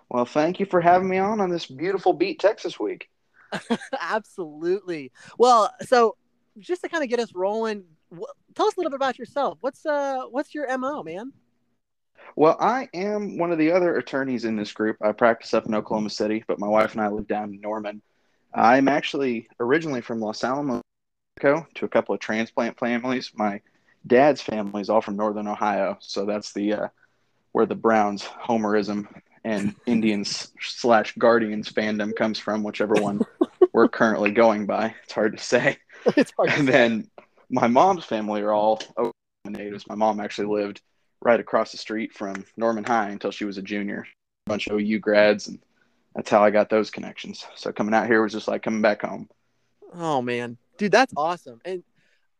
[0.08, 3.10] Well, thank you for having me on on this beautiful Beat Texas week.
[4.00, 5.12] Absolutely.
[5.36, 6.16] Well, so
[6.58, 7.84] just to kind of get us rolling,
[8.54, 9.58] tell us a little bit about yourself.
[9.60, 11.34] What's uh, what's your mo, man?
[12.34, 14.96] Well, I am one of the other attorneys in this group.
[15.02, 18.00] I practice up in Oklahoma City, but my wife and I live down in Norman.
[18.54, 20.82] I'm actually originally from Los Alamos,
[21.40, 23.32] to a couple of transplant families.
[23.34, 23.60] My
[24.06, 26.88] dad's family is all from Northern Ohio, so that's the uh,
[27.52, 29.06] where the Browns homerism
[29.44, 33.20] and Indians slash Guardians fandom comes from, whichever one
[33.72, 34.94] we're currently going by.
[35.04, 35.78] It's hard to say.
[36.16, 36.48] It's hard.
[36.50, 37.08] and then
[37.48, 38.82] my mom's family are all
[39.44, 39.86] natives.
[39.86, 40.82] My mom actually lived
[41.20, 44.04] right across the street from Norman High until she was a junior.
[44.46, 45.60] A bunch of OU grads, and
[46.16, 47.46] that's how I got those connections.
[47.54, 49.28] So coming out here was just like coming back home.
[49.94, 51.60] Oh man, dude, that's awesome.
[51.64, 51.82] And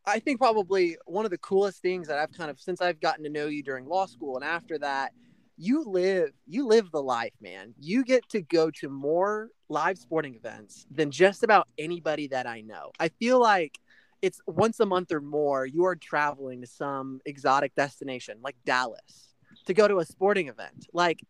[0.05, 3.23] I think probably one of the coolest things that I've kind of since I've gotten
[3.23, 5.13] to know you during law school and after that,
[5.57, 7.73] you live you live the life, man.
[7.79, 12.61] You get to go to more live sporting events than just about anybody that I
[12.61, 12.91] know.
[12.99, 13.79] I feel like
[14.21, 19.35] it's once a month or more you are traveling to some exotic destination like Dallas
[19.65, 20.87] to go to a sporting event.
[20.91, 21.21] Like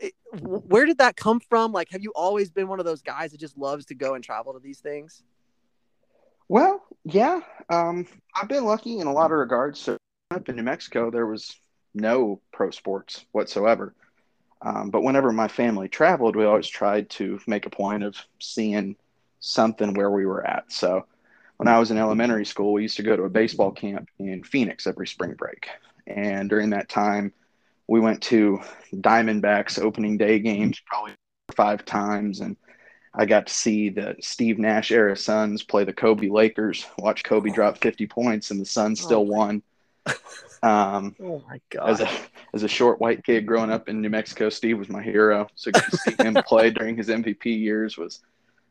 [0.00, 1.72] eh, it, where did that come from?
[1.72, 4.24] Like have you always been one of those guys that just loves to go and
[4.24, 5.22] travel to these things?
[6.50, 9.78] Well, yeah, um, I've been lucky in a lot of regards.
[9.78, 9.96] So
[10.32, 11.54] up in New Mexico, there was
[11.94, 13.94] no pro sports whatsoever.
[14.60, 18.96] Um, but whenever my family traveled, we always tried to make a point of seeing
[19.38, 20.72] something where we were at.
[20.72, 21.06] So
[21.58, 24.42] when I was in elementary school, we used to go to a baseball camp in
[24.42, 25.68] Phoenix every spring break.
[26.08, 27.32] And during that time,
[27.86, 28.58] we went to
[28.92, 31.12] Diamondbacks opening day games probably
[31.54, 32.40] five times.
[32.40, 32.56] And
[33.12, 37.50] I got to see the Steve Nash era Suns play the Kobe Lakers, watch Kobe
[37.50, 39.32] drop 50 points, and the Suns still Oh.
[39.32, 39.62] won.
[40.62, 41.88] Um, Oh my god.
[41.88, 42.08] as a
[42.52, 45.46] as a short white kid growing up in New Mexico, Steve was my hero.
[45.54, 48.20] So to see him play during his MVP years was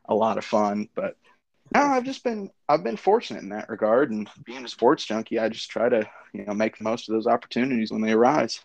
[0.06, 0.88] a lot of fun.
[0.94, 1.18] But
[1.74, 5.40] no, I've just been I've been fortunate in that regard, and being a sports junkie,
[5.40, 8.64] I just try to you know make the most of those opportunities when they arise.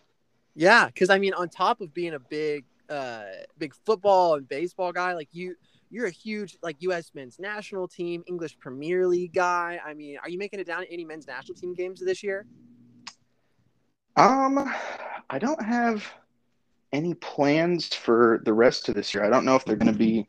[0.53, 3.23] Yeah, because I mean, on top of being a big, uh,
[3.57, 5.55] big football and baseball guy, like you,
[5.89, 7.11] you're a huge like U.S.
[7.13, 9.79] men's national team, English Premier League guy.
[9.85, 12.45] I mean, are you making it down to any men's national team games this year?
[14.17, 14.71] Um,
[15.29, 16.05] I don't have
[16.93, 19.25] any plans for the rest of this year.
[19.25, 20.27] I don't know if they're going to be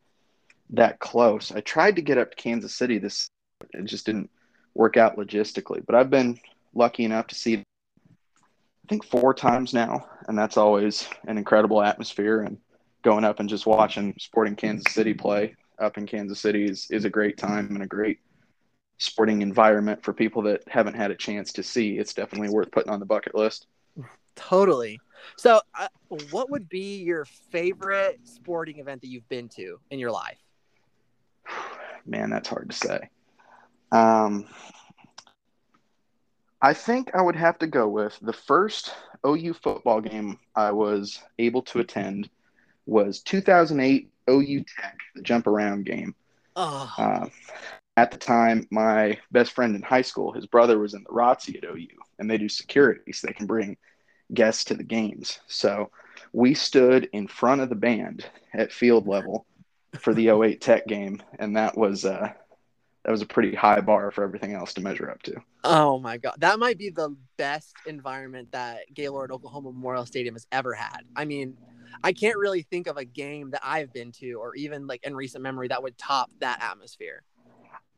[0.71, 1.53] that close.
[1.53, 3.29] I tried to get up to Kansas City this,
[3.73, 4.31] it just didn't
[4.75, 5.85] work out logistically.
[5.87, 6.41] But I've been
[6.75, 12.41] lucky enough to see, I think four times now, and that's always an incredible atmosphere.
[12.43, 12.59] And
[13.03, 17.05] going up and just watching Sporting Kansas City play up in Kansas City is is
[17.05, 18.19] a great time and a great
[18.99, 21.99] sporting environment for people that haven't had a chance to see.
[21.99, 23.67] It's definitely worth putting on the bucket list.
[24.35, 25.01] Totally.
[25.37, 25.89] So, uh,
[26.31, 30.39] what would be your favorite sporting event that you've been to in your life?
[32.07, 33.11] Man, that's hard to say.
[33.93, 34.47] Um,
[36.63, 38.93] I think I would have to go with the first
[39.27, 42.31] OU football game I was able to attend
[42.87, 46.15] was 2008 OU Tech, the jump around game.
[46.57, 47.29] Oh, Uh,
[47.97, 51.57] at the time, my best friend in high school, his brother was in the ROTC
[51.57, 53.77] at OU, and they do security so they can bring
[54.33, 55.41] guests to the games.
[55.49, 55.91] So
[56.33, 59.47] we stood in front of the band at field level
[59.99, 62.33] for the 08 Tech game, and that was uh,
[63.07, 65.37] that was a pretty high bar for everything else to measure up to.
[65.63, 70.45] oh my god, that might be the best environment that Gaylord Oklahoma Memorial Stadium has
[70.51, 71.03] ever had.
[71.15, 71.57] I mean,
[72.03, 75.15] I can't really think of a game that I've been to, or even like in
[75.15, 77.23] recent memory, that would top that atmosphere.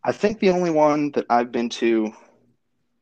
[0.05, 2.13] I think the only one that I've been to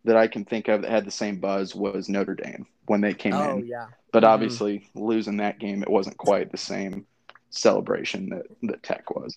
[0.05, 3.14] that I can think of that had the same buzz was Notre Dame when they
[3.14, 3.66] came Oh in.
[3.66, 3.88] yeah.
[4.12, 4.29] But Mhm.
[4.29, 7.05] obviously, losing that game, it wasn't quite the same
[7.51, 9.37] celebration that, that Tech was.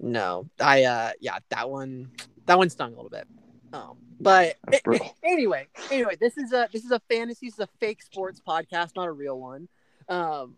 [0.00, 2.10] No, I uh yeah, that one
[2.46, 3.28] that one stung a little bit.
[3.72, 5.14] Um, but brutal.
[5.22, 8.96] anyway, anyway, this is a this is a fantasy, this is a fake sports podcast,
[8.96, 9.68] not a real one.
[10.08, 10.56] Um,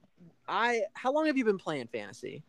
[0.49, 2.43] I how long have you been playing fantasy?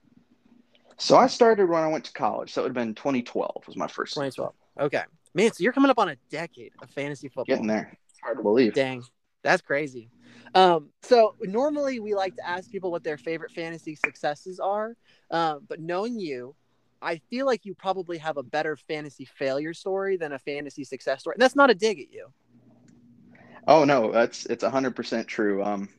[0.97, 2.53] So I started when I went to college.
[2.53, 4.29] So it would have been 2012 was my first season.
[4.31, 4.53] 2012.
[4.87, 5.03] Okay,
[5.33, 7.45] man, so you're coming up on a decade of fantasy football.
[7.45, 7.97] Getting there.
[8.09, 8.73] It's hard to believe.
[8.73, 9.03] Dang,
[9.43, 10.09] that's crazy.
[10.55, 14.95] Um, so normally we like to ask people what their favorite fantasy successes are,
[15.31, 16.55] um, but knowing you,
[17.03, 21.21] I feel like you probably have a better fantasy failure story than a fantasy success
[21.21, 21.35] story.
[21.35, 22.27] And that's not a dig at you.
[23.67, 25.63] Oh no, that's it's 100% true.
[25.63, 25.89] Um,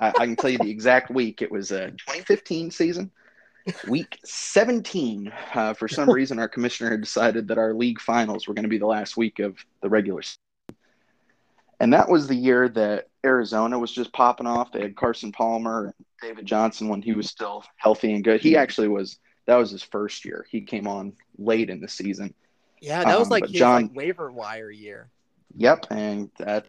[0.00, 1.42] I, I can tell you the exact week.
[1.42, 3.10] It was a 2015 season,
[3.88, 5.32] week 17.
[5.54, 8.68] Uh, for some reason, our commissioner had decided that our league finals were going to
[8.68, 10.38] be the last week of the regular season.
[11.80, 14.72] And that was the year that Arizona was just popping off.
[14.72, 18.40] They had Carson Palmer and David Johnson when he was still healthy and good.
[18.40, 20.46] He actually was, that was his first year.
[20.50, 22.34] He came on late in the season.
[22.80, 25.08] Yeah, that was Um, like his John- like waiver wire year.
[25.56, 26.66] Yep, and that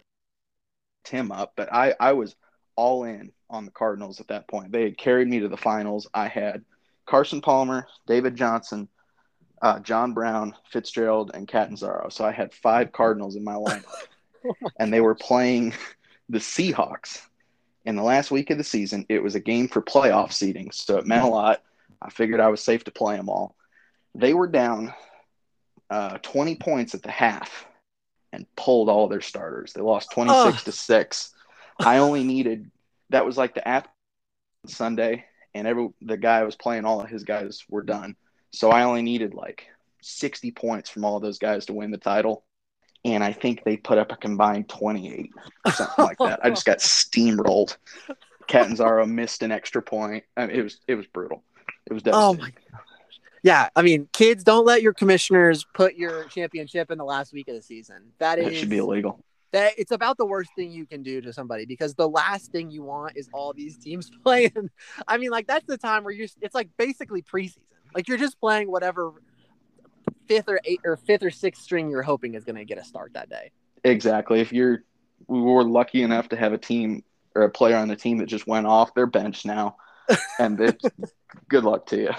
[1.07, 1.53] him up.
[1.55, 2.35] But I, I was
[2.75, 4.71] all in on the Cardinals at that point.
[4.71, 6.07] They had carried me to the finals.
[6.13, 6.63] I had
[7.05, 8.87] Carson Palmer, David Johnson,
[9.61, 12.09] uh, John Brown, Fitzgerald, and Catanzaro.
[12.09, 13.83] So I had five Cardinals in my lineup,
[14.79, 15.73] and they were playing
[16.29, 17.23] the Seahawks
[17.85, 19.05] in the last week of the season.
[19.09, 21.61] It was a game for playoff seeding, so it meant a lot.
[22.01, 23.55] I figured I was safe to play them all.
[24.15, 24.93] They were down
[25.89, 27.65] uh, 20 points at the half
[28.31, 29.73] and pulled all their starters.
[29.73, 30.63] They lost 26 Ugh.
[30.65, 31.33] to 6.
[31.79, 32.69] I only needed
[33.09, 33.87] that was like the app
[34.67, 38.15] Sunday and every the guy I was playing all of his guys were done.
[38.51, 39.67] So I only needed like
[40.01, 42.43] 60 points from all those guys to win the title.
[43.05, 45.31] And I think they put up a combined 28
[45.65, 46.41] or something like that.
[46.43, 47.77] I just got steamrolled.
[48.47, 50.25] Catanzaro missed an extra point.
[50.35, 51.43] I mean, it was it was brutal.
[51.89, 52.81] It was Oh my gosh.
[53.41, 57.47] Yeah, I mean, kids, don't let your commissioners put your championship in the last week
[57.47, 58.11] of the season.
[58.19, 59.23] That That is should be illegal.
[59.51, 62.69] that it's about the worst thing you can do to somebody because the last thing
[62.69, 64.69] you want is all these teams playing.
[65.07, 66.27] I mean, like that's the time where you're.
[66.41, 67.59] It's like basically preseason.
[67.95, 69.13] Like you're just playing whatever
[70.27, 72.83] fifth or eight or fifth or sixth string you're hoping is going to get a
[72.83, 73.51] start that day.
[73.83, 74.41] Exactly.
[74.41, 74.83] If you're,
[75.27, 78.27] we were lucky enough to have a team or a player on the team that
[78.27, 79.77] just went off their bench now,
[80.39, 80.81] and it,
[81.47, 82.11] good luck to you.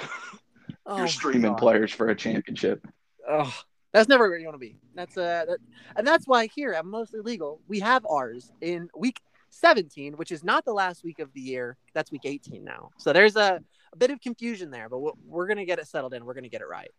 [0.86, 1.58] Oh you're streaming God.
[1.58, 2.86] players for a championship.
[3.28, 3.54] Oh,
[3.92, 4.78] that's never where you want to be.
[4.94, 5.58] That's uh, that,
[5.96, 9.20] and that's why here at Mostly Legal we have ours in week
[9.50, 11.76] 17, which is not the last week of the year.
[11.92, 12.90] That's week 18 now.
[12.98, 13.60] So there's a,
[13.92, 16.24] a bit of confusion there, but we're, we're gonna get it settled in.
[16.24, 16.90] We're gonna get it right.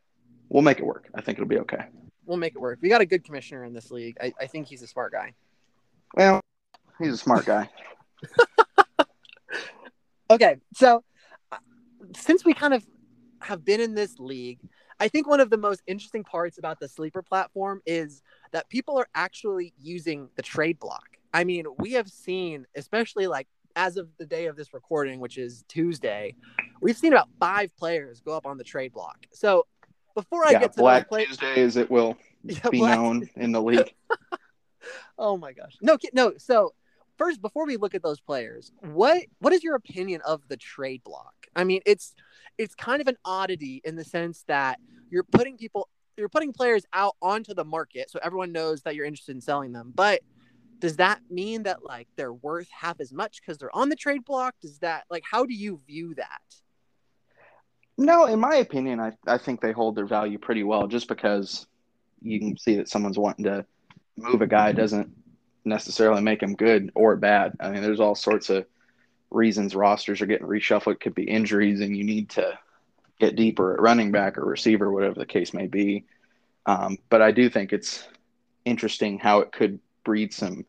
[0.49, 1.09] We'll make it work.
[1.15, 1.85] I think it'll be okay.
[2.25, 2.79] We'll make it work.
[2.81, 4.17] We got a good commissioner in this league.
[4.21, 5.33] I, I think he's a smart guy.
[6.15, 6.41] Well,
[6.99, 7.69] he's a smart guy.
[10.31, 11.03] Okay, so
[11.51, 11.57] uh,
[12.15, 12.85] since we kind of
[13.41, 14.59] have been in this league,
[14.99, 18.21] I think one of the most interesting parts about the sleeper platform is
[18.53, 21.03] that people are actually using the trade block.
[21.33, 25.37] I mean, we have seen, especially like as of the day of this recording, which
[25.37, 26.35] is Tuesday,
[26.81, 29.25] we've seen about five players go up on the trade block.
[29.33, 29.65] So
[30.15, 32.15] before I yeah, get to Black play- Tuesday, as it will
[32.45, 33.93] Yeah, be Black- known in the league.
[35.19, 35.77] Oh my gosh.
[35.81, 36.33] No, no.
[36.39, 36.73] So
[37.21, 41.03] first, before we look at those players, what what is your opinion of the trade
[41.03, 41.35] block?
[41.55, 42.15] I mean, it's
[42.57, 44.79] it's kind of an oddity in the sense that
[45.11, 49.05] you're putting people you're putting players out onto the market so everyone knows that you're
[49.05, 49.91] interested in selling them.
[49.93, 50.21] But
[50.79, 54.25] does that mean that like they're worth half as much because they're on the trade
[54.25, 54.55] block?
[54.59, 56.41] Does that like how do you view that?
[57.99, 61.67] No, in my opinion, I, I think they hold their value pretty well just because
[62.23, 63.63] you can see that someone's wanting to
[64.17, 65.11] move a guy doesn't
[65.65, 67.53] necessarily make him good or bad.
[67.59, 68.65] I mean, there's all sorts of
[69.29, 70.93] reasons rosters are getting reshuffled.
[70.93, 72.57] It could be injuries and you need to
[73.19, 76.05] get deeper at running back or receiver, whatever the case may be.
[76.65, 78.07] Um, but I do think it's
[78.65, 80.65] interesting how it could breed some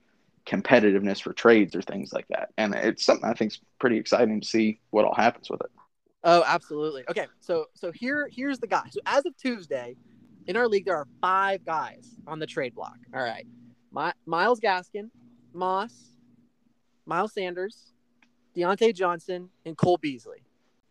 [0.46, 2.50] competitiveness for trades or things like that.
[2.56, 5.70] And it's something I think is pretty exciting to see what all happens with it.
[6.24, 7.04] Oh, absolutely.
[7.10, 8.84] Okay, so so here here's the guy.
[8.90, 9.96] So as of Tuesday,
[10.46, 12.96] in our league, there are five guys on the trade block.
[13.12, 13.46] All right,
[13.92, 15.10] My, Myles Gaskin,
[15.52, 16.16] Moss,
[17.06, 17.92] Miles Sanders,
[18.56, 20.42] Diontae Johnson, and Cole Beasley.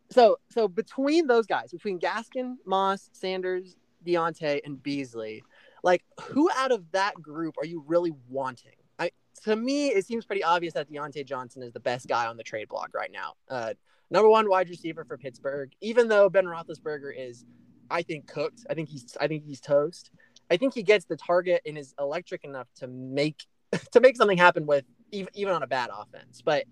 [0.10, 5.43] So so between those guys, between Gaskin, Moss, Sanders, Diontae, and Beasley,
[5.84, 8.76] like who out of that group are you really wanting?
[8.99, 9.12] I
[9.43, 12.43] to me, it seems pretty obvious that Diontae Johnson is the best guy on the
[12.43, 13.34] trade block right now.
[13.49, 13.74] Uh,
[14.12, 15.72] number one wide receiver for Pittsburgh.
[15.82, 17.45] Even though Ben Roethlisberger is,
[17.89, 18.66] I think, cooked.
[18.70, 20.12] I think he's, I think he's toast.
[20.52, 23.45] I think he gets the target and is electric enough to make
[23.91, 26.41] to make something happen with even even on a bad offense.
[26.43, 26.66] But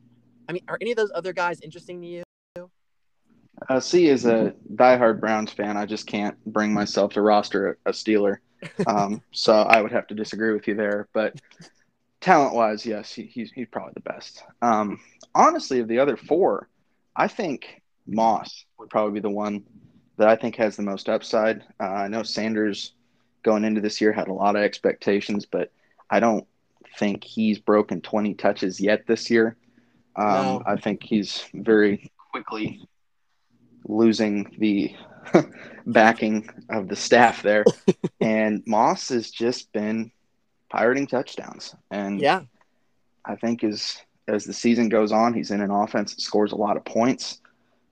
[0.48, 2.24] I mean, are any of those other guys interesting to you?
[3.68, 5.78] Uh, C is a diehard Browns fan.
[5.78, 8.38] I just can't bring myself to roster a, a Steeler.
[8.88, 11.08] Um, so I would have to disagree with you there.
[11.14, 11.42] But
[12.22, 14.44] talent wise, yes, he, he's, he's probably the best.
[14.62, 15.02] Um,
[15.36, 16.70] honestly, of the other four,
[17.18, 19.66] I think Moss would probably be the one
[20.16, 21.64] that I think has the most upside.
[21.82, 22.94] Uh, I know Sanders
[23.44, 25.72] going into this year had a lot of expectations, but
[26.10, 26.46] I don't
[26.98, 29.56] think he's broken 20 touches yet this year.
[30.16, 30.64] Um, No.
[30.66, 32.82] I think he's very quickly
[33.86, 34.96] losing the
[35.86, 37.64] backing of the staff there.
[38.22, 40.12] and Moss has just been
[40.70, 41.76] pirating touchdowns.
[41.92, 42.42] And Yeah,
[43.26, 46.56] I think as as the season goes on, he's in an offense that scores a
[46.56, 47.40] lot of points.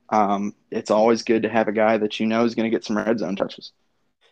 [0.09, 2.85] Um, it's always good to have a guy that you know is going to get
[2.85, 3.71] some red zone touches.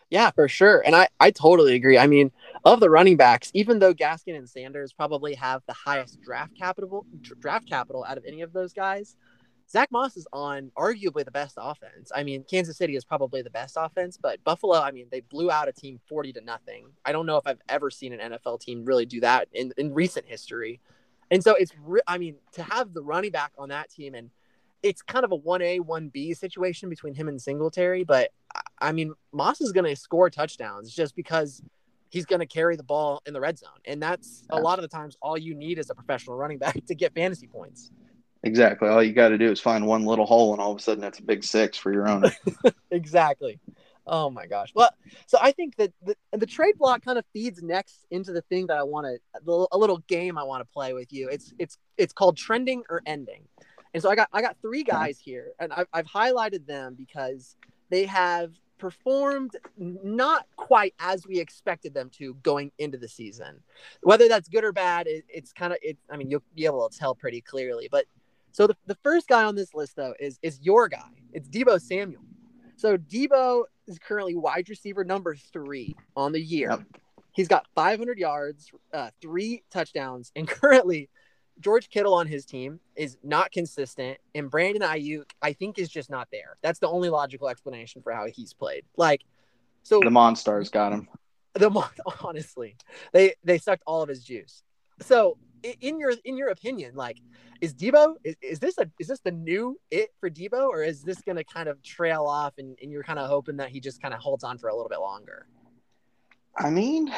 [0.10, 0.82] Yeah, for sure.
[0.86, 1.98] And I I totally agree.
[1.98, 2.32] I mean,
[2.64, 7.06] of the running backs, even though Gaskin and Sanders probably have the highest draft capital
[7.40, 9.16] draft capital out of any of those guys.
[9.68, 12.12] Zach Moss is on arguably the best offense.
[12.16, 15.50] I mean, Kansas City is probably the best offense, but Buffalo, I mean, they blew
[15.50, 16.86] out a team 40 to nothing.
[17.04, 19.92] I don't know if I've ever seen an NFL team really do that in, in
[19.94, 20.82] recent history.
[21.32, 24.30] And so it's, re- I mean, to have the running back on that team, and
[24.84, 28.30] it's kind of a 1A, 1B situation between him and Singletary, but
[28.80, 31.62] I- mean, Moss is going to score touchdowns just because
[32.10, 33.70] he's going to carry the ball in the red zone.
[33.86, 36.86] And that's a lot of the times all you need is a professional running back
[36.88, 37.92] to get fantasy points.
[38.44, 38.88] Exactly.
[38.88, 41.02] All you got to do is find one little hole, and all of a sudden,
[41.02, 42.32] that's a big six for your owner.
[42.92, 43.60] exactly.
[44.08, 44.72] Oh my gosh.
[44.76, 44.92] Well,
[45.26, 48.68] so I think that the, the trade block kind of feeds next into the thing
[48.68, 51.28] that I want to a little, a little game I want to play with you.
[51.30, 53.48] It's it's it's called trending or ending.
[53.96, 55.00] And so I got I got three uh-huh.
[55.00, 57.56] guys here, and I've, I've highlighted them because
[57.90, 63.62] they have performed not quite as we expected them to going into the season.
[64.02, 65.98] Whether that's good or bad, it, it's kind of it.
[66.10, 67.88] I mean, you'll be able to tell pretty clearly.
[67.92, 68.06] But
[68.52, 71.10] So the, the first guy on this list though is is your guy.
[71.34, 72.22] It's Deebo Samuel.
[72.78, 76.72] So Deebo is currently wide receiver number three on the year.
[76.72, 76.82] Yep.
[77.32, 81.10] He's got 500 yards, uh, three touchdowns, and currently
[81.60, 86.10] George Kittle on his team is not consistent, and Brandon Aiyuk I think is just
[86.10, 86.58] not there.
[86.62, 88.84] That's the only logical explanation for how he's played.
[88.98, 89.24] Like,
[89.84, 91.08] so The Monstars got him.
[91.54, 91.70] the
[92.22, 92.76] honestly,
[93.14, 94.64] they they sucked all of his juice.
[95.02, 95.38] So
[95.82, 97.18] in your in your opinion, like,
[97.62, 101.02] is Deebo is, is this a is this the new it for Deebo, or is
[101.04, 103.80] this going to kind of trail off, and, and you're kind of hoping that he
[103.80, 105.48] just kind of holds on for a little bit longer?
[106.58, 107.12] I mean,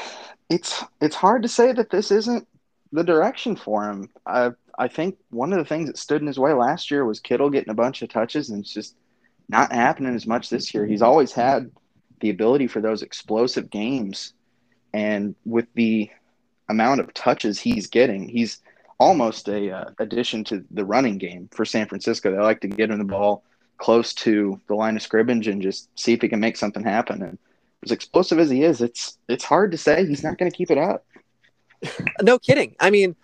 [0.50, 2.48] it's it's hard to say that this isn't
[2.92, 4.10] the direction for him.
[4.26, 7.20] I I think one of the things that stood in his way last year was
[7.20, 8.96] Kittle getting a bunch of touches, and it's just
[9.50, 10.86] not happening as much this year.
[10.86, 11.72] He's always had
[12.20, 14.34] the ability for those explosive games,
[14.94, 16.10] and with the
[16.70, 18.60] amount of touches he's getting, he's
[19.00, 22.32] almost a uh, addition to the running game for San Francisco.
[22.32, 23.44] They like to get him the ball
[23.78, 27.22] close to the line of scrimmage and just see if he can make something happen.
[27.22, 27.38] And
[27.84, 30.72] as explosive as he is, it's it's hard to say he's not going to keep
[30.72, 31.06] it up.
[32.22, 32.76] No kidding.
[32.80, 33.16] I mean,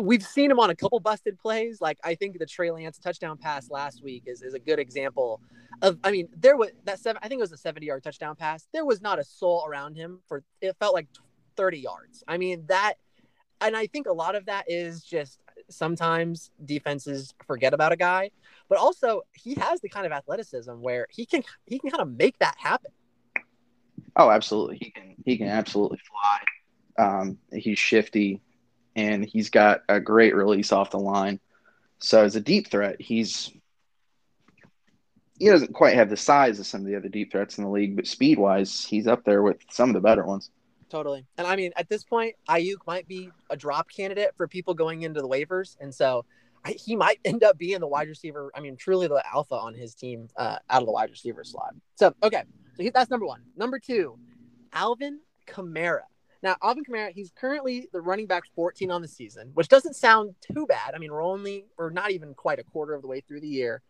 [0.00, 1.80] we've seen him on a couple busted plays.
[1.80, 5.40] Like I think the Trey Lance touchdown pass last week is, is a good example
[5.82, 5.98] of.
[6.04, 7.20] I mean, there was that seven.
[7.22, 8.68] I think it was a seventy-yard touchdown pass.
[8.72, 10.44] There was not a soul around him for.
[10.60, 11.08] It felt like
[11.56, 12.22] thirty yards.
[12.28, 12.94] I mean that,
[13.60, 18.30] and I think a lot of that is just sometimes defenses forget about a guy,
[18.68, 22.10] but also he has the kind of athleticism where he can he can kind of
[22.16, 22.92] make that happen.
[24.16, 24.78] Oh, absolutely.
[24.78, 26.38] He can he can absolutely fly.
[26.98, 28.42] Um, he's shifty,
[28.96, 31.40] and he's got a great release off the line.
[32.00, 33.50] So as a deep threat, he's
[35.38, 37.70] he doesn't quite have the size of some of the other deep threats in the
[37.70, 40.50] league, but speed wise, he's up there with some of the better ones.
[40.90, 41.26] Totally.
[41.36, 45.02] And I mean, at this point, Aiyuk might be a drop candidate for people going
[45.02, 45.76] into the waivers.
[45.80, 46.24] And so
[46.64, 48.50] I, he might end up being the wide receiver.
[48.54, 51.74] I mean, truly the alpha on his team uh, out of the wide receiver slot.
[51.96, 52.42] So, okay.
[52.76, 53.42] So he, that's number one.
[53.56, 54.18] Number two,
[54.72, 56.02] Alvin Kamara.
[56.42, 60.34] Now, Alvin Kamara, he's currently the running back 14 on the season, which doesn't sound
[60.40, 60.94] too bad.
[60.94, 63.48] I mean, we're only, we're not even quite a quarter of the way through the
[63.48, 63.82] year,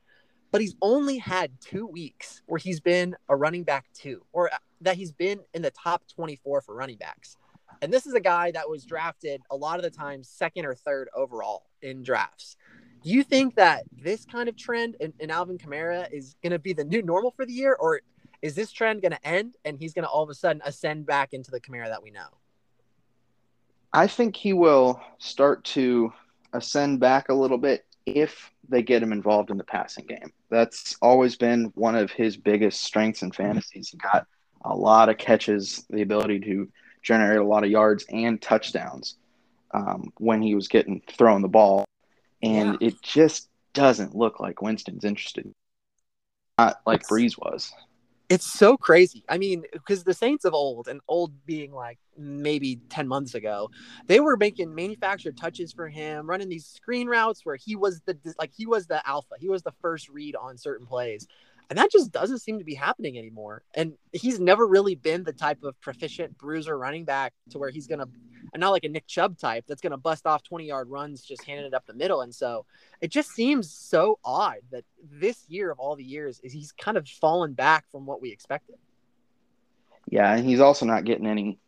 [0.51, 4.57] but he's only had two weeks where he's been a running back two, or uh,
[4.81, 7.37] that he's been in the top 24 for running backs.
[7.83, 10.75] And this is a guy that was drafted a lot of the time second or
[10.75, 12.57] third overall in drafts.
[13.03, 16.59] Do you think that this kind of trend in, in Alvin Kamara is going to
[16.59, 18.01] be the new normal for the year, or
[18.43, 21.07] is this trend going to end and he's going to all of a sudden ascend
[21.07, 22.29] back into the Kamara that we know?
[23.93, 26.13] I think he will start to
[26.53, 30.33] ascend back a little bit if they get him involved in the passing game.
[30.51, 33.89] That's always been one of his biggest strengths in fantasies.
[33.91, 34.27] He got
[34.65, 36.71] a lot of catches, the ability to
[37.03, 39.17] generate a lot of yards and touchdowns
[39.73, 41.85] um, when he was getting thrown the ball.
[42.43, 42.89] And Yeah.
[42.89, 45.53] it just doesn't look like Winston's interested.
[46.59, 47.73] Not like Brees was.
[48.29, 49.25] It's so crazy.
[49.29, 53.71] I mean, because the Saints of old, and old being like maybe 10 months ago,
[54.07, 58.19] they were making manufactured touches for him, running these screen routes where he was the
[58.39, 59.37] like he was the alpha.
[59.39, 61.27] He was the first read on certain plays.
[61.71, 63.63] And that just doesn't seem to be happening anymore.
[63.75, 67.87] And he's never really been the type of proficient bruiser running back to where he's
[67.87, 68.09] going to,
[68.55, 71.23] and not like a Nick Chubb type that's going to bust off 20 yard runs
[71.23, 72.23] just handing it up the middle.
[72.23, 72.65] And so
[73.03, 76.97] it just seems so odd that this year of all the years is he's kind
[76.97, 78.77] of fallen back from what we expected.
[80.11, 81.59] Yeah, and he's also not getting any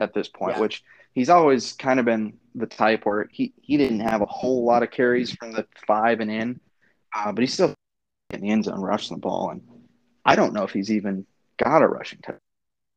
[0.00, 0.60] at this point, Yeah.
[0.60, 4.64] which he's always kind of been the type where he, he didn't have a whole
[4.64, 6.58] lot of carries from the five and in,
[7.14, 7.74] uh, but he's still
[8.32, 9.50] in the end zone rushing the ball.
[9.50, 9.62] And
[10.24, 11.26] I don't know if he's even
[11.58, 12.40] got a rushing touchdown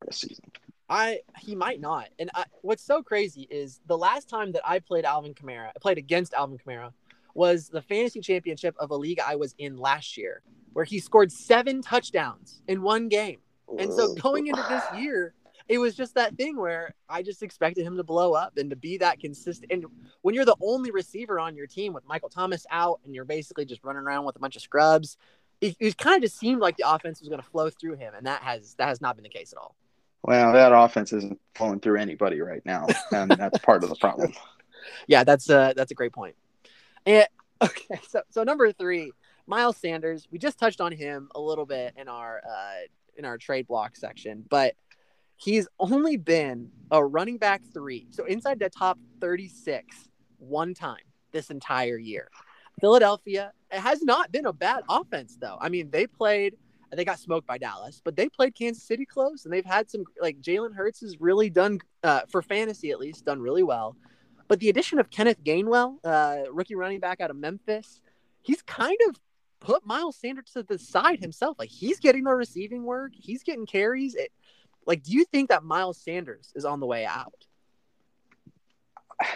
[0.05, 0.51] this season.
[0.89, 2.09] I he might not.
[2.19, 5.79] And I, what's so crazy is the last time that I played Alvin Kamara, I
[5.81, 6.91] played against Alvin Kamara,
[7.33, 10.41] was the fantasy championship of a league I was in last year,
[10.73, 13.39] where he scored seven touchdowns in one game.
[13.79, 15.33] And so going into this year,
[15.67, 18.75] it was just that thing where I just expected him to blow up and to
[18.75, 19.71] be that consistent.
[19.71, 19.85] And
[20.21, 23.65] when you're the only receiver on your team with Michael Thomas out and you're basically
[23.65, 25.17] just running around with a bunch of scrubs,
[25.61, 28.13] it, it kind of just seemed like the offense was going to flow through him,
[28.15, 29.75] and that has that has not been the case at all.
[30.21, 34.33] Well, that offense isn't flowing through anybody right now, and that's part of the problem.
[35.07, 36.35] Yeah, that's a that's a great point.
[37.07, 37.25] And
[37.63, 39.11] okay, so so number three,
[39.47, 40.27] Miles Sanders.
[40.29, 42.85] We just touched on him a little bit in our uh,
[43.17, 44.75] in our trade block section, but
[45.37, 51.03] he's only been a running back three, so inside the top thirty six one time
[51.31, 52.29] this entire year.
[52.79, 55.57] Philadelphia it has not been a bad offense though.
[55.59, 56.55] I mean, they played.
[56.91, 60.05] They got smoked by Dallas, but they played Kansas City close, and they've had some
[60.21, 63.97] like Jalen Hurts has really done uh, for fantasy at least done really well.
[64.47, 68.01] But the addition of Kenneth Gainwell, uh, rookie running back out of Memphis,
[68.43, 69.19] he's kind of
[69.59, 71.57] put Miles Sanders to the side himself.
[71.59, 74.15] Like he's getting the receiving work, he's getting carries.
[74.15, 74.31] It,
[74.85, 77.33] like, do you think that Miles Sanders is on the way out?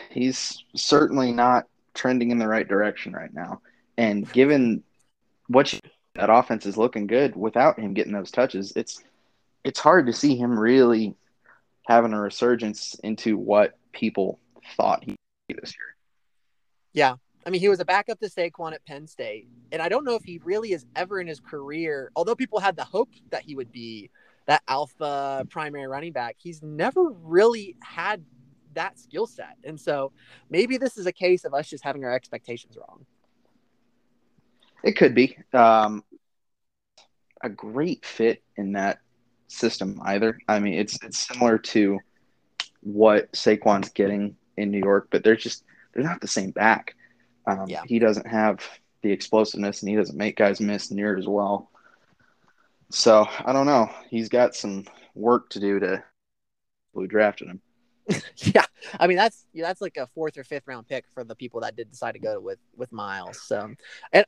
[0.10, 3.62] He's certainly not trending in the right direction right now.
[3.98, 4.84] And given
[5.48, 5.80] what you,
[6.16, 9.04] that offense is looking good without him getting those touches, it's
[9.64, 11.16] it's hard to see him really
[11.88, 14.40] having a resurgence into what people
[14.78, 15.16] thought he
[15.50, 15.96] this year.
[16.94, 17.16] Yeah.
[17.46, 19.48] I mean, he was a backup to Saquon at Penn State.
[19.72, 22.76] And I don't know if he really is ever in his career, although people had
[22.76, 24.10] the hope that he would be
[24.50, 28.26] that alpha primary running back, he's never really had
[28.74, 29.56] that skill set.
[29.64, 30.12] And so
[30.50, 33.06] maybe this is a case of us just having our expectations wrong.
[34.84, 35.38] It could be.
[35.54, 36.04] Um,
[37.42, 39.02] a great fit in that
[39.50, 40.40] system either.
[40.48, 42.00] I mean, it's it's similar to
[42.82, 46.96] what Saquon's getting in New York, but they're just they're not the same back.
[47.46, 47.84] Um, yeah.
[47.86, 48.68] He doesn't have
[49.04, 51.70] the explosiveness, and he doesn't make guys miss near as well.
[52.92, 53.90] So I don't know.
[54.10, 54.86] He's got some
[55.16, 56.04] work to do to
[56.94, 57.62] who drafted him.
[58.38, 58.66] yeah,
[59.00, 61.76] I mean that's that's like a fourth or fifth round pick for the people that
[61.76, 63.42] did decide to go with with Miles.
[63.42, 63.72] So,
[64.12, 64.26] and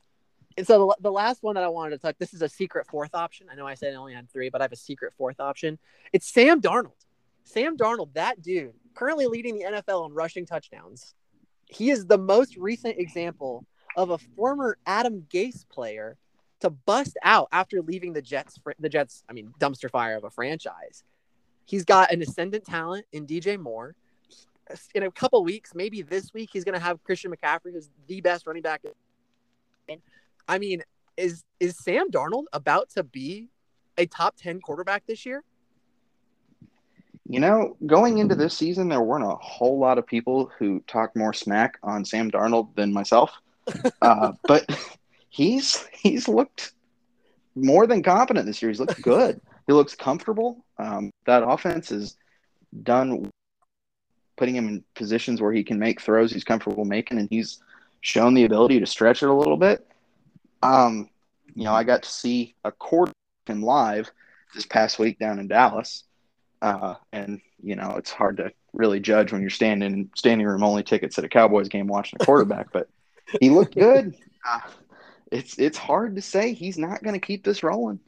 [0.56, 2.16] and so the, the last one that I wanted to talk.
[2.18, 3.48] This is a secret fourth option.
[3.50, 5.78] I know I said I only had three, but I have a secret fourth option.
[6.12, 6.92] It's Sam Darnold.
[7.44, 11.14] Sam Darnold, that dude, currently leading the NFL in rushing touchdowns.
[11.66, 16.16] He is the most recent example of a former Adam Gase player
[16.62, 18.58] to bust out after leaving the Jets.
[18.78, 21.04] The Jets, I mean, dumpster fire of a franchise.
[21.64, 23.94] He's got an ascendant talent in DJ Moore.
[24.94, 28.20] In a couple weeks, maybe this week, he's going to have Christian McCaffrey, who's the
[28.20, 28.82] best running back.
[30.48, 30.82] I mean,
[31.16, 33.48] is is Sam Darnold about to be
[33.98, 35.42] a top ten quarterback this year?
[37.28, 41.16] You know, going into this season, there weren't a whole lot of people who talked
[41.16, 43.32] more smack on Sam Darnold than myself.
[44.02, 44.68] uh, but
[45.32, 46.72] he's he's looked
[47.56, 48.70] more than competent this year.
[48.70, 49.40] He's looked good.
[49.66, 50.64] he looks comfortable.
[50.78, 52.16] Um, that offense is
[52.82, 53.30] done
[54.36, 57.60] putting him in positions where he can make throws he's comfortable making, and he's
[58.00, 59.86] shown the ability to stretch it a little bit.
[60.62, 61.08] Um,
[61.54, 63.12] you know, I got to see a quarter
[63.46, 64.10] of him live
[64.54, 66.04] this past week down in Dallas,
[66.60, 70.82] uh, and you know it's hard to really judge when you're standing standing room only
[70.82, 72.88] tickets at a Cowboys game watching a quarterback, but
[73.40, 74.14] he looked good.
[74.44, 74.58] Uh,
[75.32, 77.98] it's it's hard to say he's not going to keep this rolling.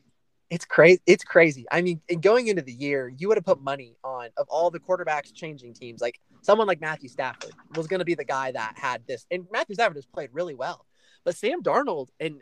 [0.50, 1.00] It's crazy.
[1.06, 1.64] It's crazy.
[1.72, 4.78] I mean, going into the year, you would have put money on of all the
[4.78, 6.00] quarterbacks changing teams.
[6.00, 9.46] Like someone like Matthew Stafford was going to be the guy that had this, and
[9.50, 10.84] Matthew Stafford has played really well.
[11.24, 12.40] But Sam Darnold and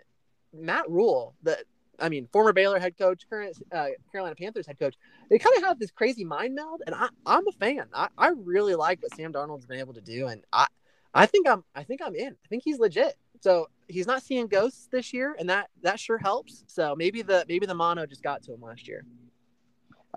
[0.52, 1.58] Matt Rhule, the
[2.00, 4.96] I mean, former Baylor head coach, current uh, Carolina Panthers head coach,
[5.30, 7.86] they kind of have this crazy mind meld, and I, I'm a fan.
[7.94, 10.66] I, I really like what Sam Darnold's been able to do, and I,
[11.14, 12.32] I think I'm, I think I'm in.
[12.32, 13.16] I think he's legit.
[13.42, 16.62] So he's not seeing ghosts this year, and that that sure helps.
[16.68, 19.04] So maybe the maybe the mono just got to him last year.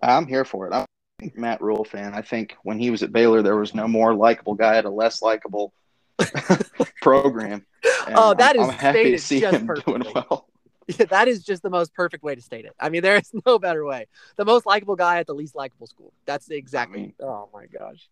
[0.03, 0.73] I'm here for it.
[0.73, 0.86] I'm
[1.23, 2.13] a Matt Rhule fan.
[2.13, 4.89] I think when he was at Baylor, there was no more likable guy at a
[4.91, 5.73] less likable
[7.01, 7.65] program.
[7.84, 9.99] Oh, and oh, that I'm, is I'm happy to see him perfectly.
[9.99, 10.47] doing well.
[10.88, 12.76] Yeah, that is just the most perfect way to state it.
[12.80, 14.05] I mean, there is no better way.
[14.36, 16.13] The most likable guy at the least likable school.
[16.26, 16.99] That's exactly.
[16.99, 18.07] I mean, oh my gosh.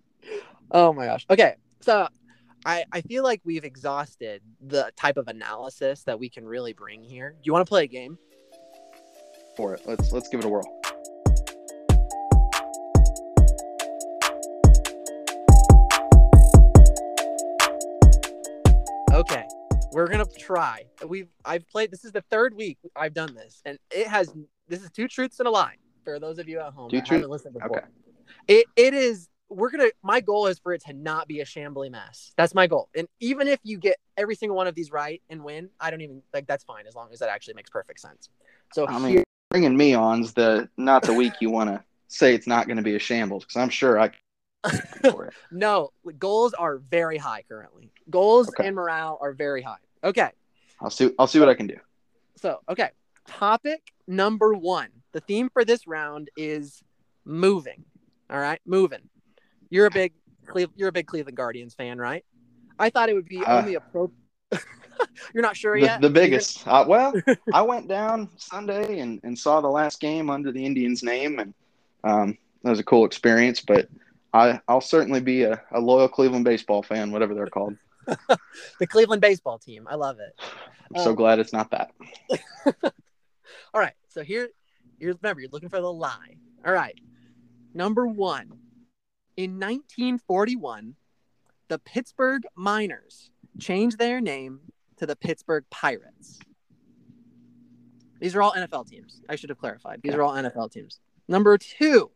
[0.70, 1.24] oh my gosh.
[1.30, 2.06] Okay, so
[2.64, 7.02] I, I feel like we've exhausted the type of analysis that we can really bring
[7.02, 7.30] here.
[7.30, 8.18] Do you want to play a game?
[9.56, 9.82] For it.
[9.84, 10.62] Let's let's give it a whirl.
[19.12, 19.44] Okay.
[19.92, 20.84] We're gonna try.
[21.06, 24.32] We've I've played this is the third week I've done this, and it has
[24.68, 27.10] this is two truths and a lie for those of you at home two truths?
[27.10, 27.78] haven't listened before.
[27.78, 27.86] Okay.
[28.48, 31.90] It it is we're gonna my goal is for it to not be a shambly
[31.90, 32.32] mess.
[32.36, 32.88] That's my goal.
[32.94, 36.00] And even if you get every single one of these right and win i don't
[36.00, 38.30] even like that's fine as long as that actually makes perfect sense.
[38.72, 42.46] So i mean bringing me on's the not the week you want to say it's
[42.46, 44.10] not going to be a shambles because i'm sure i
[45.50, 47.90] no goals are very high currently.
[48.10, 48.68] Goals okay.
[48.68, 49.82] and morale are very high.
[50.04, 50.30] Okay.
[50.80, 51.76] I'll see i'll see what i can do.
[52.36, 52.90] So okay.
[53.26, 54.88] Topic number one.
[55.12, 56.82] The theme for this round is
[57.24, 57.84] moving.
[58.30, 58.60] All right?
[58.64, 59.08] Moving
[59.72, 60.12] you're a big
[60.76, 62.24] you're a big Cleveland Guardians fan, right?
[62.78, 64.18] I thought it would be uh, only appropriate.
[65.34, 66.00] you're not sure the, yet.
[66.00, 66.66] The biggest.
[66.68, 67.14] Uh, well,
[67.54, 71.54] I went down Sunday and, and saw the last game under the Indians' name, and
[72.04, 73.60] um, that was a cool experience.
[73.60, 73.88] But
[74.34, 77.76] I I'll certainly be a, a loyal Cleveland baseball fan, whatever they're called.
[78.78, 79.88] the Cleveland baseball team.
[79.90, 80.38] I love it.
[80.94, 81.92] I'm um, so glad it's not that.
[83.72, 83.94] all right.
[84.08, 84.50] So here,
[84.98, 86.36] here's remember you're looking for the lie.
[86.66, 86.98] All right.
[87.74, 88.50] Number one,
[89.36, 90.94] in 1941,
[91.68, 94.60] the Pittsburgh Miners changed their name
[94.96, 96.38] to the Pittsburgh Pirates.
[98.20, 99.20] These are all NFL teams.
[99.28, 100.00] I should have clarified.
[100.02, 101.00] These are all NFL teams.
[101.28, 102.10] Number two,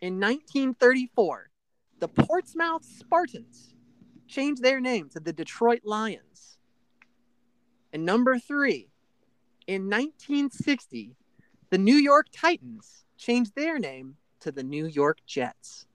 [0.00, 1.50] in 1934,
[1.98, 3.74] the Portsmouth Spartans
[4.26, 6.58] changed their name to the Detroit Lions.
[7.92, 8.88] And number three,
[9.66, 11.14] in 1960,
[11.70, 15.86] the New York Titans changed their name to the New York Jets.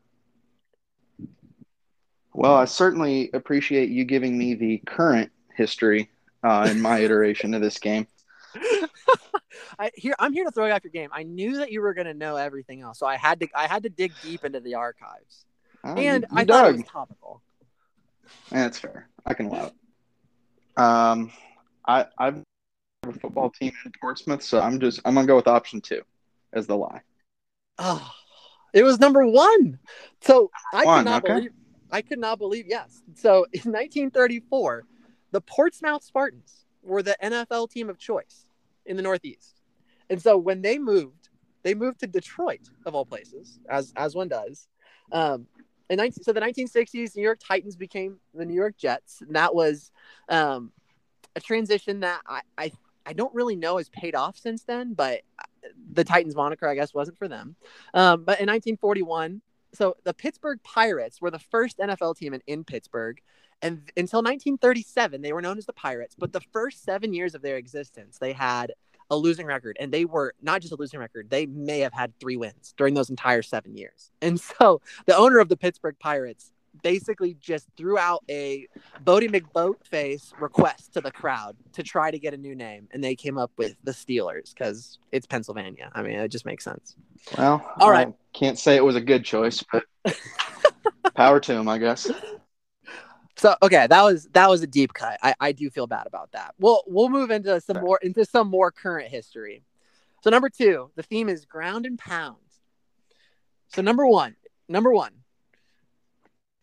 [2.37, 6.11] Well, I certainly appreciate you giving me the current history
[6.43, 8.05] uh, in my iteration of this game.
[9.79, 11.09] I here I'm here to throw you off your game.
[11.11, 13.65] I knew that you were going to know everything else, so I had to I
[13.65, 15.45] had to dig deep into the archives,
[15.83, 16.75] Uh, and I thought it dug.
[16.77, 17.41] was topical.
[18.51, 19.09] That's fair.
[19.25, 20.79] I can allow it.
[20.79, 21.31] Um,
[21.87, 22.43] I I've
[23.07, 26.03] a football team in Portsmouth, so I'm just I'm gonna go with option two
[26.53, 27.01] as the lie.
[27.79, 28.11] Oh,
[28.73, 29.79] it was number one.
[30.21, 31.33] So I One, could okay.
[31.33, 31.51] believe.
[31.91, 32.65] I could not believe.
[32.67, 33.01] Yes.
[33.15, 34.83] So in 1934,
[35.31, 38.47] the Portsmouth Spartans were the NFL team of choice
[38.85, 39.61] in the Northeast,
[40.09, 41.29] and so when they moved,
[41.63, 44.67] they moved to Detroit of all places, as as one does.
[45.11, 45.47] Um,
[45.89, 49.55] in 19, so the 1960s, New York Titans became the New York Jets, and that
[49.55, 49.91] was
[50.27, 50.73] um,
[51.35, 52.71] a transition that I, I
[53.05, 55.21] I don't really know has paid off since then, but
[55.93, 57.55] the Titans moniker, I guess, wasn't for them.
[57.93, 59.41] Um, but in 1941,
[59.77, 63.21] so the Pittsburgh Pirates were the first NFL team in, in Pittsburgh.
[63.61, 66.15] And until 1937, they were known as the Pirates.
[66.17, 68.71] But the first seven years of their existence, they had
[69.11, 69.77] a losing record.
[69.79, 72.95] And they were not just a losing record, they may have had three wins during
[72.95, 74.11] those entire seven years.
[74.21, 76.51] And so the owner of the Pittsburgh Pirates
[76.81, 78.67] basically just threw out a
[79.03, 82.87] Boaty McBoatface request to the crowd to try to get a new name.
[82.91, 85.91] And they came up with the Steelers because it's Pennsylvania.
[85.93, 86.95] I mean, it just makes sense.
[87.37, 88.07] Well, all right.
[88.07, 89.83] I can't say it was a good choice, but
[91.15, 92.09] power to him, I guess.
[93.37, 95.19] So okay, that was that was a deep cut.
[95.21, 96.55] I, I do feel bad about that.
[96.59, 97.83] We'll we'll move into some Fair.
[97.83, 99.63] more into some more current history.
[100.23, 102.37] So number two, the theme is ground and pound.
[103.67, 104.35] So number one,
[104.67, 105.11] number one,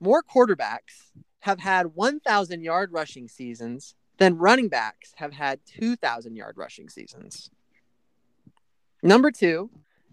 [0.00, 6.56] more quarterbacks have had 1,000 yard rushing seasons than running backs have had 2,000 yard
[6.56, 7.50] rushing seasons.
[9.02, 9.70] Number two,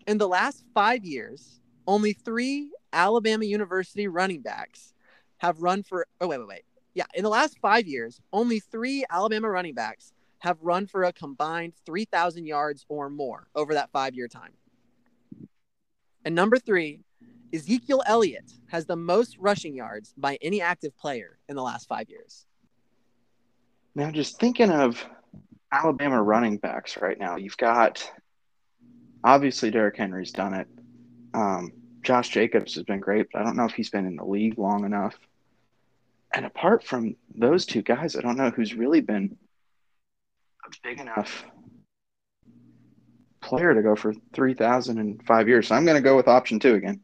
[0.07, 4.93] in the last five years, only three Alabama University running backs
[5.38, 6.05] have run for.
[6.19, 6.63] Oh, wait, wait, wait.
[6.93, 11.13] Yeah, in the last five years, only three Alabama running backs have run for a
[11.13, 14.53] combined 3,000 yards or more over that five year time.
[16.25, 16.99] And number three,
[17.54, 22.10] Ezekiel Elliott has the most rushing yards by any active player in the last five
[22.10, 22.45] years.
[23.93, 25.04] Now, just thinking of
[25.72, 28.10] Alabama running backs right now, you've got
[29.24, 30.68] obviously Derrick Henry's done it.
[31.34, 34.26] Um, Josh Jacobs has been great, but I don't know if he's been in the
[34.26, 35.16] league long enough.
[36.34, 39.38] And apart from those two guys, I don't know who's really been
[40.66, 41.45] a big enough
[43.41, 45.68] player to go for 3,000 in five years.
[45.68, 47.02] So I'm going to go with option two again.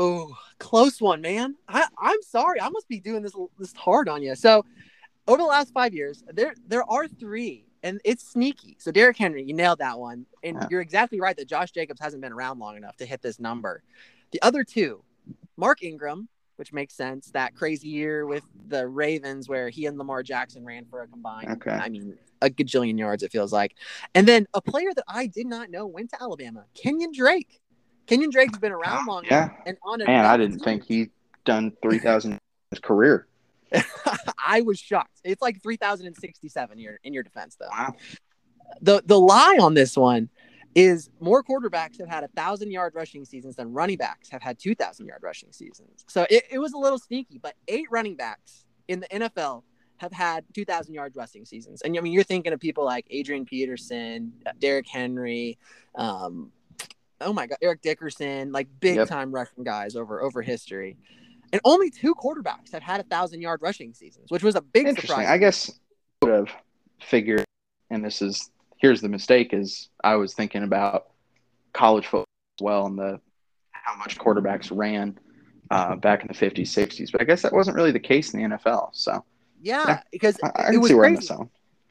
[0.00, 1.56] Oh, close one, man.
[1.68, 2.60] I, I'm sorry.
[2.60, 4.36] I must be doing this this hard on you.
[4.36, 4.64] So,
[5.26, 8.76] over the last five years, there there are three, and it's sneaky.
[8.78, 10.68] So, Derrick Henry, you nailed that one, and Yeah.
[10.70, 13.82] you're exactly right that Josh Jacobs hasn't been around long enough to hit this number.
[14.30, 15.02] The other two,
[15.56, 17.32] Mark Ingram, which makes sense.
[17.32, 21.50] That crazy year with the Ravens where he and Lamar Jackson ran for a combined,
[21.50, 21.72] Okay.
[21.72, 23.24] I mean, a gajillion yards.
[23.24, 23.74] It feels like,
[24.14, 27.60] and then a player that I did not know went to Alabama, Kenyan Drake.
[28.08, 29.50] Kenyan Drake's been around long Yeah.
[29.66, 31.10] and on Man, I didn't think he'd
[31.44, 32.38] done 3,000 in
[32.70, 33.26] his career.
[34.46, 35.20] I was shocked.
[35.24, 37.68] It's like 3067 in your in your defense though.
[37.70, 37.94] Wow.
[38.80, 40.30] The the lie on this one
[40.74, 44.58] is more quarterbacks have had a thousand yard rushing seasons than running backs have had
[44.58, 46.04] two thousand yard rushing seasons.
[46.08, 49.64] So it, it was a little sneaky, but eight running backs in the NFL
[49.98, 51.82] have had 2,000 yard rushing seasons.
[51.82, 55.58] And I mean, you're thinking of people like Adrian Peterson, Derrick Henry,
[55.96, 56.52] um,
[57.20, 59.08] oh my God, Eric Dickerson, like big Yep.
[59.08, 60.96] time rushing guys over over history.
[61.52, 64.98] And only two quarterbacks have had a thousand yard rushing seasons, which was a big
[64.98, 65.26] surprise.
[65.28, 65.70] I guess
[66.22, 66.48] I would have
[67.00, 67.44] figured,
[67.90, 71.06] and this is here's the mistake: is I was thinking about
[71.72, 72.26] college football
[72.58, 73.20] as well and the
[73.72, 75.18] how much quarterbacks ran
[75.70, 77.10] uh, back in the 50s, 60s.
[77.10, 78.90] But I guess that wasn't really the case in the NFL.
[78.92, 79.24] So
[79.62, 80.02] yeah, Yeah.
[80.12, 81.34] because I, I it was see where I'm crazy.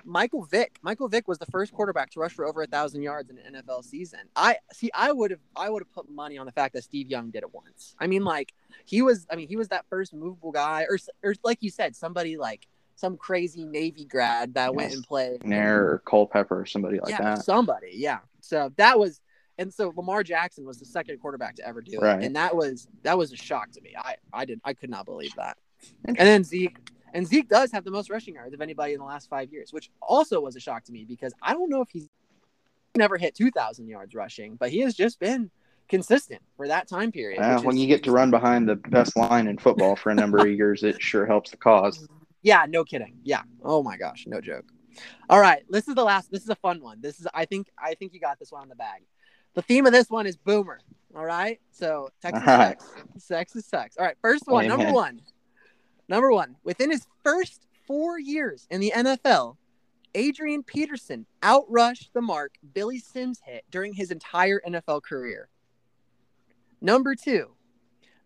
[0.07, 0.79] Michael Vick.
[0.81, 3.61] Michael Vick was the first quarterback to rush for over a thousand yards in an
[3.61, 4.21] NFL season.
[4.35, 4.89] I see.
[4.95, 5.41] I would have.
[5.55, 7.93] I would have put money on the fact that Steve Young did it once.
[7.99, 8.53] I mean, like
[8.85, 9.27] he was.
[9.29, 12.67] I mean, he was that first movable guy, or or like you said, somebody like
[12.95, 15.45] some crazy Navy grad that went and played.
[15.45, 17.43] Nair or Culpepper or somebody like yeah, that.
[17.43, 17.91] somebody.
[17.93, 18.19] Yeah.
[18.41, 19.19] So that was.
[19.59, 22.23] And so Lamar Jackson was the second quarterback to ever do it, Right.
[22.23, 23.93] and that was that was a shock to me.
[23.97, 25.57] I I did I could not believe that.
[26.05, 26.77] And then Zeke.
[27.13, 29.73] And Zeke does have the most rushing yards of anybody in the last five years,
[29.73, 32.09] which also was a shock to me because I don't know if he's
[32.95, 35.49] never hit 2,000 yards rushing, but he has just been
[35.87, 37.39] consistent for that time period.
[37.39, 40.15] Uh, when is- you get to run behind the best line in football for a
[40.15, 42.07] number of years, it sure helps the cause.
[42.41, 43.17] Yeah, no kidding.
[43.23, 43.43] Yeah.
[43.63, 44.65] Oh my gosh, no joke.
[45.29, 46.31] All right, this is the last.
[46.31, 47.01] This is a fun one.
[47.01, 49.03] This is I think I think you got this one on the bag.
[49.53, 50.79] The theme of this one is boomer.
[51.15, 52.81] All right, so Texas All right.
[53.17, 53.97] Sex Texas sucks.
[53.97, 55.21] All right, first one, number one,
[56.07, 56.55] number one.
[56.63, 59.57] Within his first four years in the NFL,
[60.15, 65.49] Adrian Peterson outrushed the mark Billy Sims hit during his entire NFL career.
[66.81, 67.51] Number two,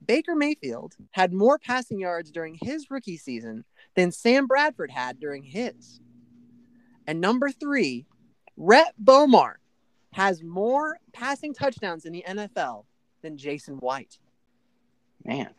[0.06, 3.66] Baker Mayfield had more passing yards during his rookie season
[3.96, 6.00] than Sam Bradford had during his.
[7.08, 8.06] And number three,
[8.58, 9.56] Rhett Bomar
[10.14, 12.86] has more passing touchdowns in the NFL
[13.22, 14.18] than Jason White.
[15.24, 15.54] Man,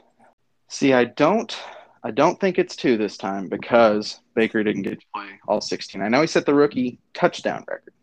[0.69, 1.57] see, I don't,
[2.05, 6.03] I don't think it's two this time because Baker didn't get to play all 16.
[6.03, 7.95] I know he set the rookie touchdown record,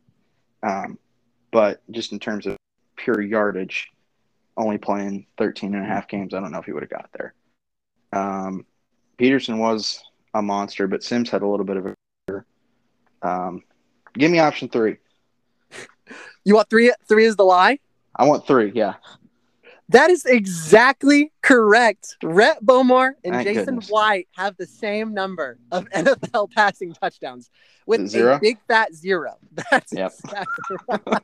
[0.64, 0.98] um,
[1.52, 2.56] but just in terms of
[2.96, 3.92] pure yardage,
[4.56, 7.10] only playing 13 and a half games, I don't know if he would have got
[7.14, 7.34] there.
[8.14, 8.66] Um,
[9.18, 10.02] Peterson was
[10.34, 11.96] a monster, but Sims had a little bit of a.
[13.22, 13.64] Um,
[14.18, 14.98] give me option three.
[16.46, 16.92] You want three?
[17.08, 17.80] Three is the lie.
[18.16, 18.72] I want three.
[18.74, 18.96] Yeah.
[19.90, 22.16] That is exactly correct.
[22.24, 23.90] Rhett Bomar and Thank Jason goodness.
[23.90, 27.50] White have the same number of NFL passing touchdowns
[27.88, 28.36] with Zero?
[28.36, 29.38] a big fat zero.
[29.72, 30.14] That's Yep.
[30.26, 31.24] exactly right.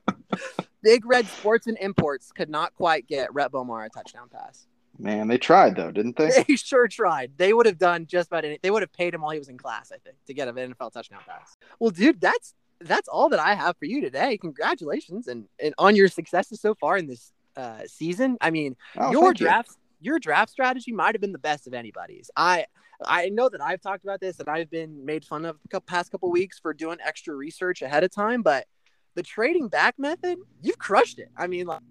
[0.82, 4.66] Big Red Sports and Imports could not quite get Rhett Bomar a touchdown pass.
[4.98, 6.30] Man, they tried though, didn't they?
[6.48, 7.34] They sure tried.
[7.38, 8.60] They would have done just about any.
[8.62, 10.56] They would have paid him while he was in class, I think, to get an
[10.56, 11.58] NFL touchdown pass.
[11.80, 14.38] Well, dude, that's that's all that I have for you today.
[14.38, 18.38] Congratulations and and on your successes so far in this uh, season.
[18.42, 19.46] I mean, Oh, your thank you.
[19.48, 22.30] draft your draft strategy might have been the best of anybody's.
[22.36, 22.66] I
[23.04, 26.12] I know that I've talked about this and I've been made fun of the past
[26.12, 28.68] couple weeks for doing extra research ahead of time, but
[29.16, 31.30] the trading back method, you've crushed it.
[31.38, 31.82] I mean, like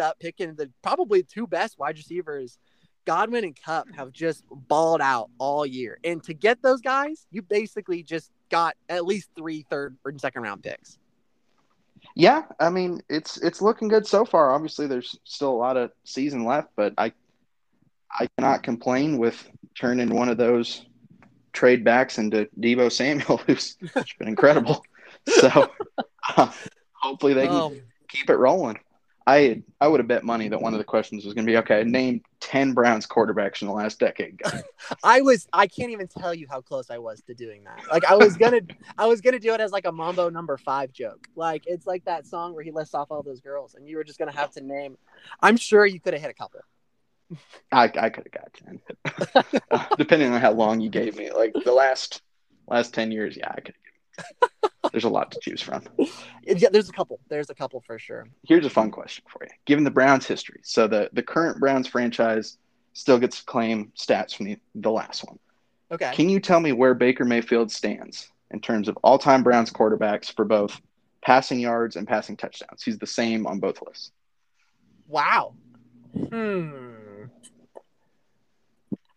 [0.00, 2.58] up picking the probably two best wide receivers,
[3.04, 5.98] Godwin and Kupp have just balled out all year.
[6.04, 10.42] And to get those guys, you basically just got at least three third or second
[10.42, 10.98] round picks.
[12.14, 14.52] Yeah, I mean it's it's looking good so far.
[14.52, 17.12] Obviously, there's still a lot of season left, but I
[18.10, 20.84] I cannot complain with turning one of those
[21.52, 23.76] trade backs into Deebo Samuel, who's
[24.18, 24.84] been incredible.
[25.26, 25.70] So
[26.36, 26.50] uh,
[26.92, 28.78] hopefully they can Um, keep it rolling.
[29.26, 31.56] I I would have bet money that one of the questions was going to be
[31.58, 31.84] okay.
[31.84, 34.40] Name ten Browns quarterbacks in the last decade.
[35.04, 37.80] I was I can't even tell you how close I was to doing that.
[37.90, 38.60] Like I was gonna
[38.98, 41.28] I was gonna do it as like a Mambo number five joke.
[41.36, 44.04] Like it's like that song where he lists off all those girls and you were
[44.04, 44.98] just gonna have to name
[45.40, 46.60] I'm sure you could have hit a couple.
[47.70, 51.30] I I could have got ten, depending on how long you gave me.
[51.30, 52.22] Like the last
[52.66, 53.74] last ten years, yeah, I could.
[54.90, 55.84] There's a lot to choose from.
[56.44, 57.20] Yeah, there's a couple.
[57.28, 58.26] There's a couple for sure.
[58.42, 59.50] Here's a fun question for you.
[59.64, 62.58] Given the Browns' history, so the, the current Browns franchise
[62.94, 65.38] still gets to claim stats from the, the last one.
[65.92, 66.10] Okay.
[66.12, 70.34] Can you tell me where Baker Mayfield stands in terms of all time Browns quarterbacks
[70.34, 70.80] for both
[71.20, 72.82] passing yards and passing touchdowns?
[72.82, 74.10] He's the same on both lists.
[75.06, 75.54] Wow.
[76.28, 76.92] Hmm.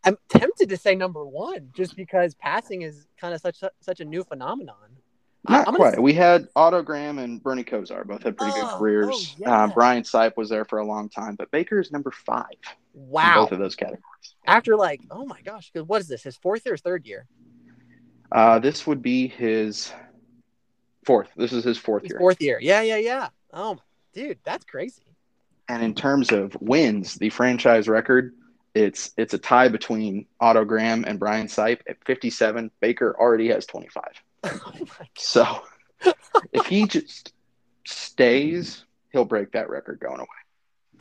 [0.03, 4.05] I'm tempted to say number one just because passing is kind of such such a
[4.05, 4.75] new phenomenon.
[5.49, 5.93] Not I'm quite.
[5.93, 9.07] s- We had Otto Graham and Bernie Kosar both had pretty Oh, good careers.
[9.11, 9.63] oh, yeah.
[9.63, 12.45] uh, Brian Sipe was there for a long time, but Baker is number five
[12.93, 13.41] in Wow.
[13.43, 14.01] both of those categories.
[14.47, 16.23] After like, oh my gosh, what is this?
[16.23, 17.25] His fourth or his third year?
[18.31, 19.91] Uh, this would be his
[21.05, 21.29] fourth.
[21.37, 22.19] This is his fourth His year.
[22.19, 22.59] fourth year.
[22.61, 23.29] Yeah, yeah, yeah.
[23.53, 23.77] Oh,
[24.13, 25.03] dude, that's crazy.
[25.69, 28.33] And in terms of wins, the franchise record,
[28.73, 32.69] it's it's a tie between Otto Graham and Brian Sipe at 57.
[32.81, 34.03] Baker already has 25.
[34.45, 34.71] Oh.
[35.17, 35.61] So
[36.53, 37.33] if he just
[37.85, 40.27] stays, he'll break that record going away.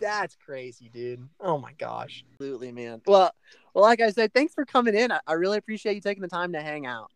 [0.01, 1.29] That's crazy, dude.
[1.41, 2.25] Oh my gosh.
[2.33, 3.01] Absolutely, man.
[3.07, 3.33] Well,
[3.75, 5.13] well, like I said, thanks for coming in.
[5.13, 7.11] I, I really appreciate you taking the time to hang out.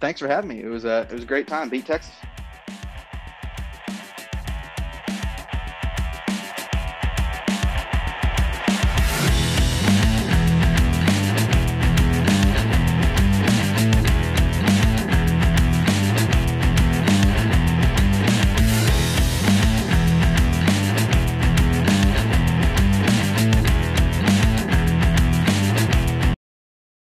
[0.00, 0.62] Thanks for having me.
[0.62, 1.68] It was a it was a great time.
[1.68, 2.12] Beat Texas.